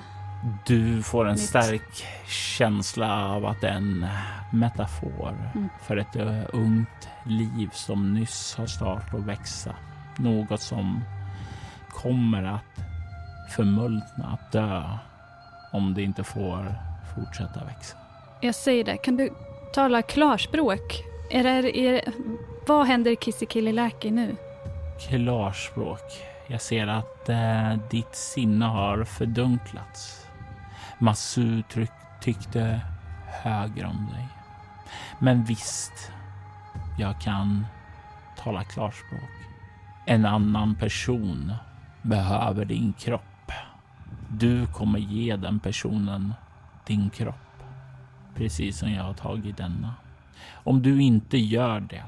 [0.67, 1.41] Du får en Nytt.
[1.41, 4.07] stark känsla av att det är en
[4.53, 5.69] metafor mm.
[5.83, 9.75] för ett uh, ungt liv som nyss har startat att växa.
[10.19, 11.05] Något som
[11.89, 12.86] kommer att
[13.51, 14.83] förmultna, att dö
[15.73, 16.75] om det inte får
[17.15, 17.97] fortsätta växa.
[18.41, 19.31] Jag säger det, kan du
[19.73, 21.03] tala klarspråk?
[21.31, 22.13] Är det, är det,
[22.67, 24.37] vad händer i Kisikililäki nu?
[25.09, 26.23] Klarspråk.
[26.47, 30.27] Jag ser att eh, ditt sinne har fördunklats.
[30.99, 31.91] Masu tryck,
[32.21, 32.81] tyckte
[33.27, 34.29] högre om dig.
[35.19, 36.13] Men visst,
[36.99, 37.67] jag kan
[38.37, 39.31] tala klarspråk.
[40.07, 41.53] En annan person
[42.03, 43.36] behöver din kropp.
[44.29, 46.35] Du kommer ge den personen
[46.87, 47.63] din kropp,
[48.35, 49.95] precis som jag har tagit denna.
[50.53, 52.03] Om du inte gör det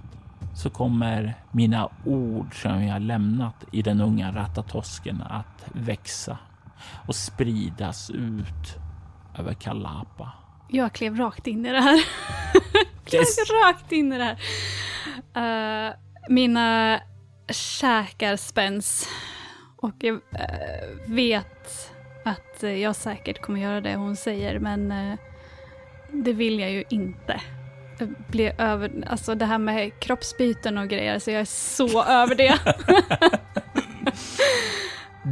[0.55, 6.39] så kommer mina ord som jag lämnat i den unga ratatosken att växa
[7.07, 8.77] och spridas ut
[9.39, 10.33] över Kalapa.
[10.69, 12.05] Jag klev rakt in i det här.
[13.05, 13.25] klev
[13.65, 14.37] rakt in i det
[15.35, 15.89] här.
[15.89, 15.95] Uh,
[16.29, 17.01] mina
[17.51, 19.09] käkar spänns
[19.77, 20.21] och jag uh,
[21.07, 21.93] vet
[22.29, 25.19] att eh, jag säkert kommer göra det hon säger, men eh,
[26.11, 27.41] det vill jag ju inte.
[28.29, 32.59] Bli över, alltså det här med kroppsbyten och grejer, så jag är så över det.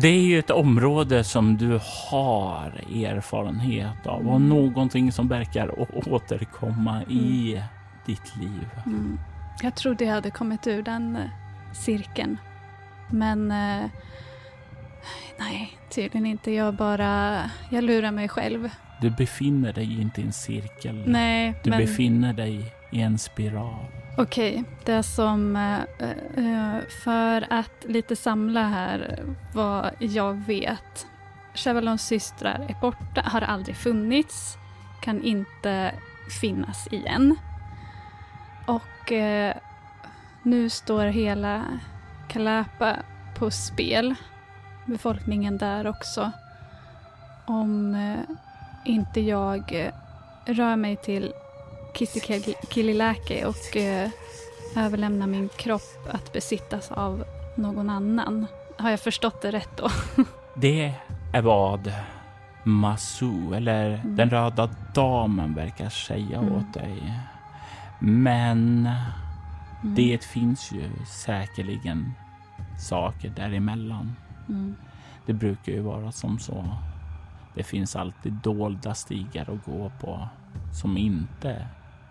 [0.01, 1.81] Det är ju ett område som du
[2.11, 4.49] har erfarenhet av och mm.
[4.49, 5.75] någonting som verkar
[6.09, 7.11] återkomma mm.
[7.11, 7.63] i
[8.07, 8.69] ditt liv.
[8.87, 9.19] Mm.
[9.63, 11.23] Jag trodde jag hade kommit ur den eh,
[11.73, 12.39] cirkeln.
[13.11, 13.53] Men
[15.39, 16.51] Nej, tydligen inte.
[16.51, 17.43] Jag bara...
[17.71, 18.71] Jag lurar mig själv.
[19.01, 21.03] Du befinner dig inte i en cirkel.
[21.07, 21.79] Nej, Du men...
[21.79, 23.85] befinner dig i en spiral.
[24.19, 25.57] Okej, okay, det som...
[26.37, 31.07] Uh, för att lite samla här vad jag vet.
[31.55, 34.57] Chevalons systrar är borta, har aldrig funnits,
[35.03, 35.95] kan inte
[36.41, 37.37] finnas igen.
[38.67, 39.53] Och uh,
[40.43, 41.65] nu står hela
[42.29, 42.97] Kalapa
[43.39, 44.15] på spel
[44.87, 46.31] befolkningen där också.
[47.47, 48.37] Om eh,
[48.85, 49.93] inte jag eh,
[50.55, 51.33] rör mig till
[51.95, 54.11] Kisikililäke och eh,
[54.77, 57.25] överlämnar min kropp att besittas av
[57.55, 58.47] någon annan.
[58.79, 59.89] Har jag förstått det rätt då?
[60.55, 60.95] det
[61.33, 61.93] är vad
[62.63, 64.17] Masu, eller mm.
[64.17, 66.53] den röda damen, verkar säga mm.
[66.53, 67.21] åt dig.
[67.99, 69.95] Men mm.
[69.95, 72.15] det finns ju säkerligen
[72.79, 74.17] saker däremellan.
[74.49, 74.77] Mm.
[75.27, 76.65] Det brukar ju vara som så.
[77.55, 80.29] Det finns alltid dolda stigar att gå på
[80.73, 81.67] som inte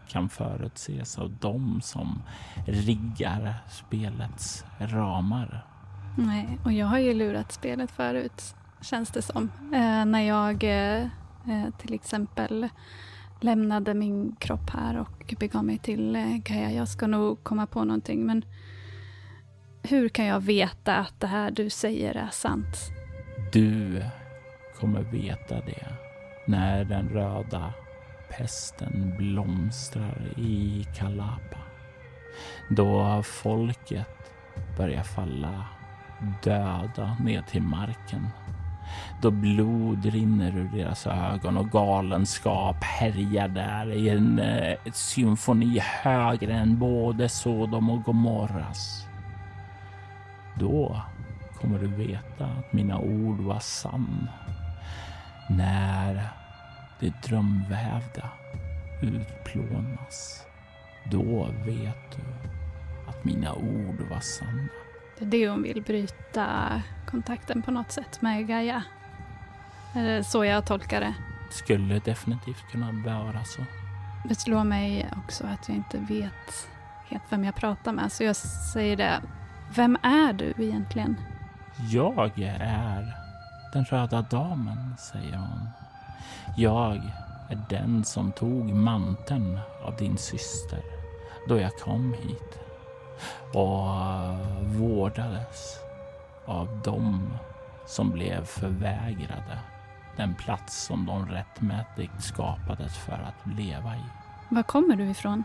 [0.07, 2.21] kan förutses av dem som
[2.65, 5.65] riggar spelets ramar.
[6.17, 9.51] Nej, och jag har ju lurat spelet förut, känns det som.
[9.73, 11.03] Eh, när jag eh,
[11.47, 12.69] eh till exempel
[13.41, 16.71] lämnade min kropp här och begav mig till eh, Gaia.
[16.71, 18.45] Jag ska nog komma på någonting, men
[19.85, 22.77] hur kan jag veta att det här du säger är sant?
[23.53, 24.03] Du
[24.79, 25.87] kommer veta det
[26.47, 27.73] när den röda
[28.37, 31.57] pesten blomstrar i Kalapa.
[32.69, 34.31] Då folket
[34.77, 35.65] börjar falla
[36.43, 38.27] döda ner till marken.
[39.21, 46.53] Då blod rinner ur deras ögon och galenskap härjar där i en eh, symfoni högre
[46.53, 49.04] än både Sodom och Gomorras.
[50.59, 51.01] Då
[51.61, 54.29] kommer du veta att mina ord var sann.
[55.49, 56.29] När
[56.99, 58.29] det drömvävda
[59.01, 60.45] utplånas,
[61.11, 62.23] då vet du
[63.09, 64.67] att mina ord var sanna.
[65.19, 68.83] Det är det hon vill bryta kontakten på något sätt med Gaia.
[69.93, 71.13] Är det så jag tolkar det?
[71.49, 73.61] Skulle definitivt kunna vara så.
[74.29, 76.67] Det slår mig också att jag inte vet
[77.07, 78.11] helt vem jag pratar med.
[78.11, 79.21] Så jag säger det.
[79.69, 81.15] Vem är du egentligen?
[81.91, 83.15] Jag är
[83.73, 85.69] den röda damen, säger hon.
[86.57, 86.95] Jag
[87.49, 90.79] är den som tog manteln av din syster
[91.47, 92.59] då jag kom hit
[93.53, 93.87] och
[94.79, 95.79] vårdades
[96.45, 97.37] av dem
[97.85, 99.59] som blev förvägrade
[100.17, 104.03] den plats som de rättmätigt skapades för att leva i.
[104.49, 105.43] Var kommer du ifrån?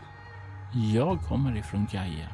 [0.93, 2.27] Jag kommer ifrån Gaia.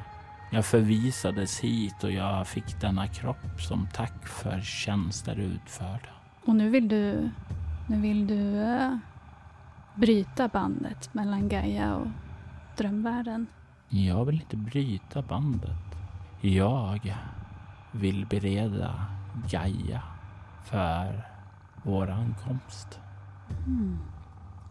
[0.50, 6.08] Jag förvisades hit och jag fick denna kropp som tack för tjänster utförda.
[6.44, 7.30] Och nu vill du,
[7.86, 8.96] nu vill du uh,
[9.94, 12.06] bryta bandet mellan Gaia och
[12.76, 13.46] drömvärlden?
[13.88, 15.96] Jag vill inte bryta bandet.
[16.40, 17.16] Jag
[17.92, 19.06] vill bereda
[19.50, 20.02] Gaia
[20.64, 21.26] för
[21.82, 23.00] vår ankomst.
[23.66, 23.98] Mm.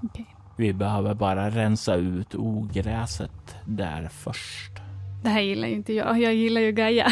[0.02, 0.26] Okay.
[0.56, 4.87] Vi behöver bara rensa ut ogräset där först.
[5.28, 6.22] Det här gillar ju inte jag.
[6.22, 7.12] Jag gillar ju Gaia.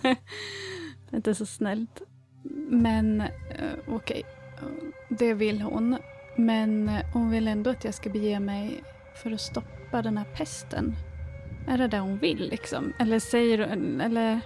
[0.00, 0.08] det
[1.10, 2.02] är inte så snällt.
[2.68, 3.26] Men uh,
[3.88, 4.22] okej,
[4.56, 4.90] okay.
[5.08, 5.98] det vill hon.
[6.36, 8.84] Men hon vill ändå att jag ska bege mig
[9.22, 10.96] för att stoppa den här pesten.
[11.68, 12.92] Är det det hon vill liksom?
[12.98, 14.40] Eller säger hon, eller?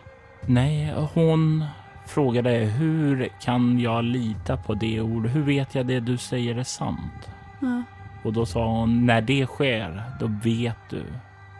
[0.46, 1.64] Nej, hon
[2.06, 5.26] frågade hur kan jag lita på det ord?
[5.26, 7.28] Hur vet jag det du säger är sant?
[7.60, 7.82] Ja.
[8.24, 11.04] Och då sa hon, när det sker, då vet du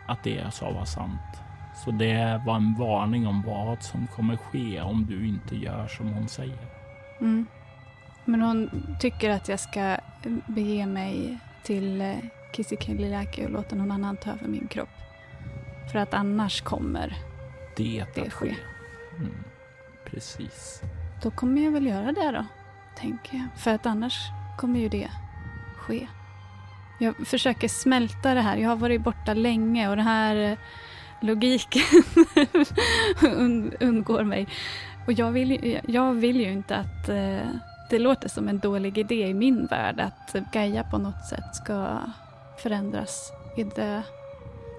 [0.09, 1.43] att det jag sa var sant.
[1.85, 6.13] Så det var en varning om vad som kommer ske om du inte gör som
[6.13, 6.59] hon säger.
[7.21, 7.47] Mm.
[8.25, 9.97] Men hon tycker att jag ska
[10.47, 12.15] bege mig till eh,
[12.53, 14.89] Kisikililaki och låta någon annan ta över min kropp.
[15.93, 17.17] För att annars kommer
[17.77, 18.55] det, det att ske.
[19.19, 19.45] Mm.
[20.05, 20.83] Precis.
[21.23, 22.47] Då kommer jag väl göra det då,
[22.97, 23.47] tänker jag.
[23.57, 25.11] För att annars kommer ju det
[25.77, 26.09] ske.
[26.99, 28.57] Jag försöker smälta det här.
[28.57, 30.59] Jag har varit borta länge och den här eh,
[31.21, 31.83] logiken
[33.81, 34.49] undgår mig.
[35.07, 37.49] Och jag vill, jag vill ju inte att eh,
[37.91, 41.99] det låter som en dålig idé i min värld att Gaia på något sätt ska
[42.63, 44.03] förändras i det,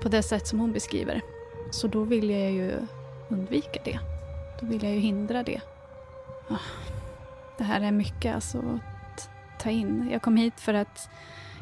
[0.02, 1.22] på det sätt som hon beskriver.
[1.72, 2.74] Så då vill jag ju
[3.30, 4.00] undvika det.
[4.60, 5.62] Då vill jag ju hindra det.
[6.50, 6.58] Ah,
[7.58, 10.10] det här är mycket alltså att ta in.
[10.12, 11.10] Jag kom hit för att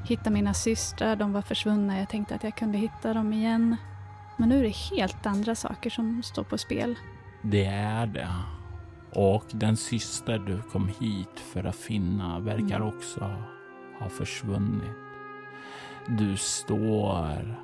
[0.08, 1.16] hitta mina systrar.
[1.16, 2.00] De var försvunna.
[2.00, 3.76] Jag tänkte att jag kunde hitta dem igen.
[4.38, 6.96] Men nu är det helt andra saker som står på spel.
[7.42, 8.30] Det är det.
[9.14, 12.88] Och den syster du kom hit för att finna verkar mm.
[12.88, 13.36] också
[14.00, 14.98] ha försvunnit.
[16.08, 17.58] Du står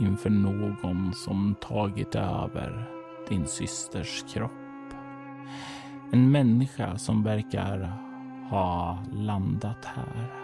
[0.00, 2.90] inför någon som tagit över
[3.28, 4.50] din systers kropp.
[6.12, 7.92] En människa som verkar
[8.50, 10.41] ha landat här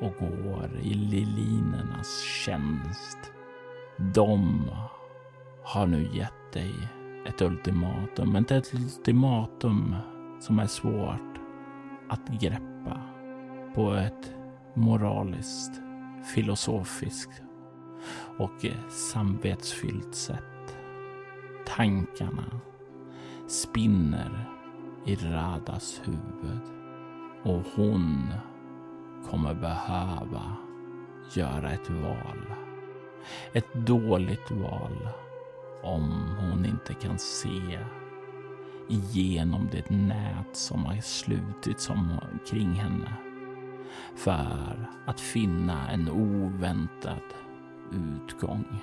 [0.00, 3.32] och går i lilinernas tjänst.
[3.98, 4.70] De
[5.64, 6.74] har nu gett dig
[7.26, 9.94] ett ultimatum, men ett ultimatum
[10.40, 11.38] som är svårt
[12.08, 13.00] att greppa
[13.74, 14.32] på ett
[14.74, 15.80] moraliskt,
[16.34, 17.42] filosofiskt
[18.38, 20.76] och samvetsfyllt sätt.
[21.66, 22.60] Tankarna
[23.48, 24.50] spinner
[25.06, 26.60] i Radas huvud
[27.42, 28.32] och hon
[29.30, 30.56] kommer behöva
[31.34, 32.54] göra ett val.
[33.52, 35.08] Ett dåligt val
[35.82, 37.78] om hon inte kan se
[38.88, 43.12] igenom det nät som har slutits omkring henne
[44.16, 47.22] för att finna en oväntad
[47.92, 48.80] utgång.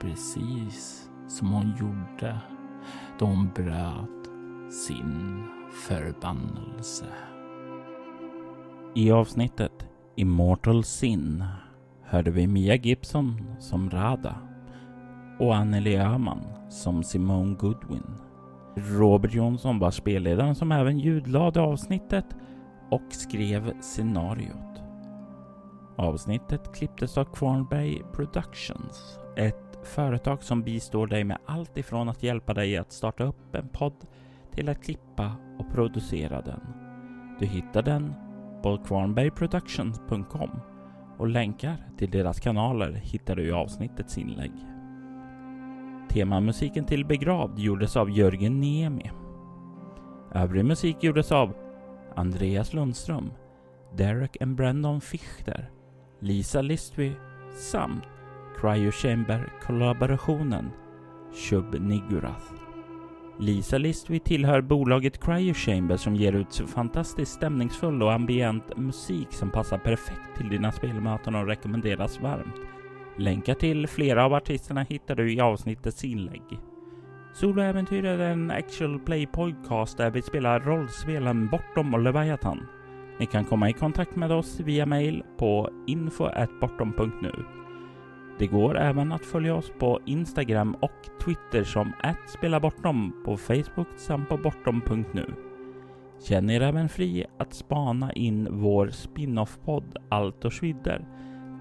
[0.00, 2.40] Precis som hon gjorde
[3.18, 4.30] då hon bröt
[4.72, 7.06] sin förbannelse.
[8.96, 9.86] I avsnittet
[10.16, 11.44] Immortal Sin
[12.02, 14.36] hörde vi Mia Gibson som Rada
[15.38, 18.14] och Anneli Öhman som Simone Goodwin.
[18.76, 22.24] Robert Jonsson var spelledaren som även ljudlade avsnittet
[22.90, 24.82] och skrev scenariot.
[25.96, 32.54] Avsnittet klipptes av Kvarnberg Productions, ett företag som bistår dig med allt ifrån att hjälpa
[32.54, 34.06] dig att starta upp en podd
[34.50, 36.60] till att klippa och producera den.
[37.40, 38.14] Du hittar den
[38.64, 40.50] på kvarnbergproductions.com
[41.18, 44.52] och länkar till deras kanaler hittar du i avsnittets inlägg.
[46.08, 49.10] Temamusiken till Begravd gjordes av Jörgen Niemi.
[50.34, 51.54] Övrig musik gjordes av
[52.16, 53.30] Andreas Lundström,
[53.96, 55.70] Derek and Brandon Fichter,
[56.20, 57.12] Lisa Listwy
[57.56, 58.04] samt
[58.60, 60.70] Cryo Chamber-kollaborationen
[61.32, 62.63] Shub Nigurath.
[63.38, 69.50] Lisa Listwy tillhör bolaget Cryo Chamber som ger ut fantastiskt stämningsfull och ambient musik som
[69.50, 72.54] passar perfekt till dina spelmöten och rekommenderas varmt.
[73.18, 76.42] Länkar till flera av artisterna hittar du i avsnittets inlägg.
[77.34, 82.66] Soloäventyr är en actual play podcast där vi spelar rollspelen Bortom och Leviathan.
[83.18, 87.63] Ni kan komma i kontakt med oss via mail på info.bortom.nu.
[88.38, 91.92] Det går även att följa oss på Instagram och Twitter som
[92.38, 95.34] @spelabortom på Facebook samt på bortom.nu.
[96.28, 101.06] Känn er även fri att spana in vår spin-off-podd Allt och Schwidder.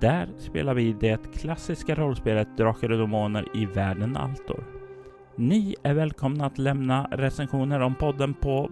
[0.01, 4.63] Där spelar vi det klassiska rollspelet Drakar och Demoner i världen Altor.
[5.36, 8.69] Ni är välkomna att lämna recensioner om podden på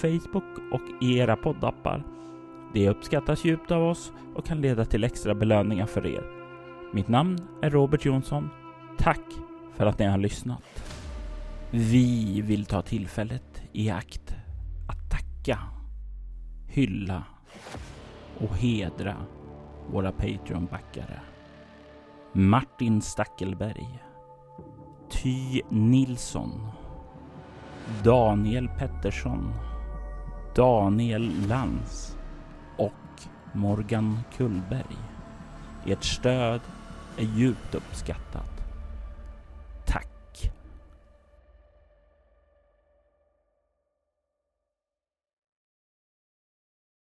[0.00, 2.04] Facebook och i era poddappar.
[2.74, 6.35] Det uppskattas djupt av oss och kan leda till extra belöningar för er.
[6.92, 8.50] Mitt namn är Robert Jonsson.
[8.98, 9.20] Tack
[9.74, 10.62] för att ni har lyssnat.
[11.70, 14.34] Vi vill ta tillfället i akt
[14.88, 15.58] att tacka,
[16.66, 17.22] hylla
[18.38, 19.16] och hedra
[19.90, 21.20] våra Patreon-backare.
[22.32, 24.02] Martin Stackelberg,
[25.10, 26.66] Ty Nilsson,
[28.04, 29.52] Daniel Pettersson,
[30.54, 32.16] Daniel Lans
[32.78, 33.22] och
[33.52, 34.96] Morgan Kullberg.
[35.86, 36.60] Ert stöd
[37.16, 38.55] är djupt uppskattat.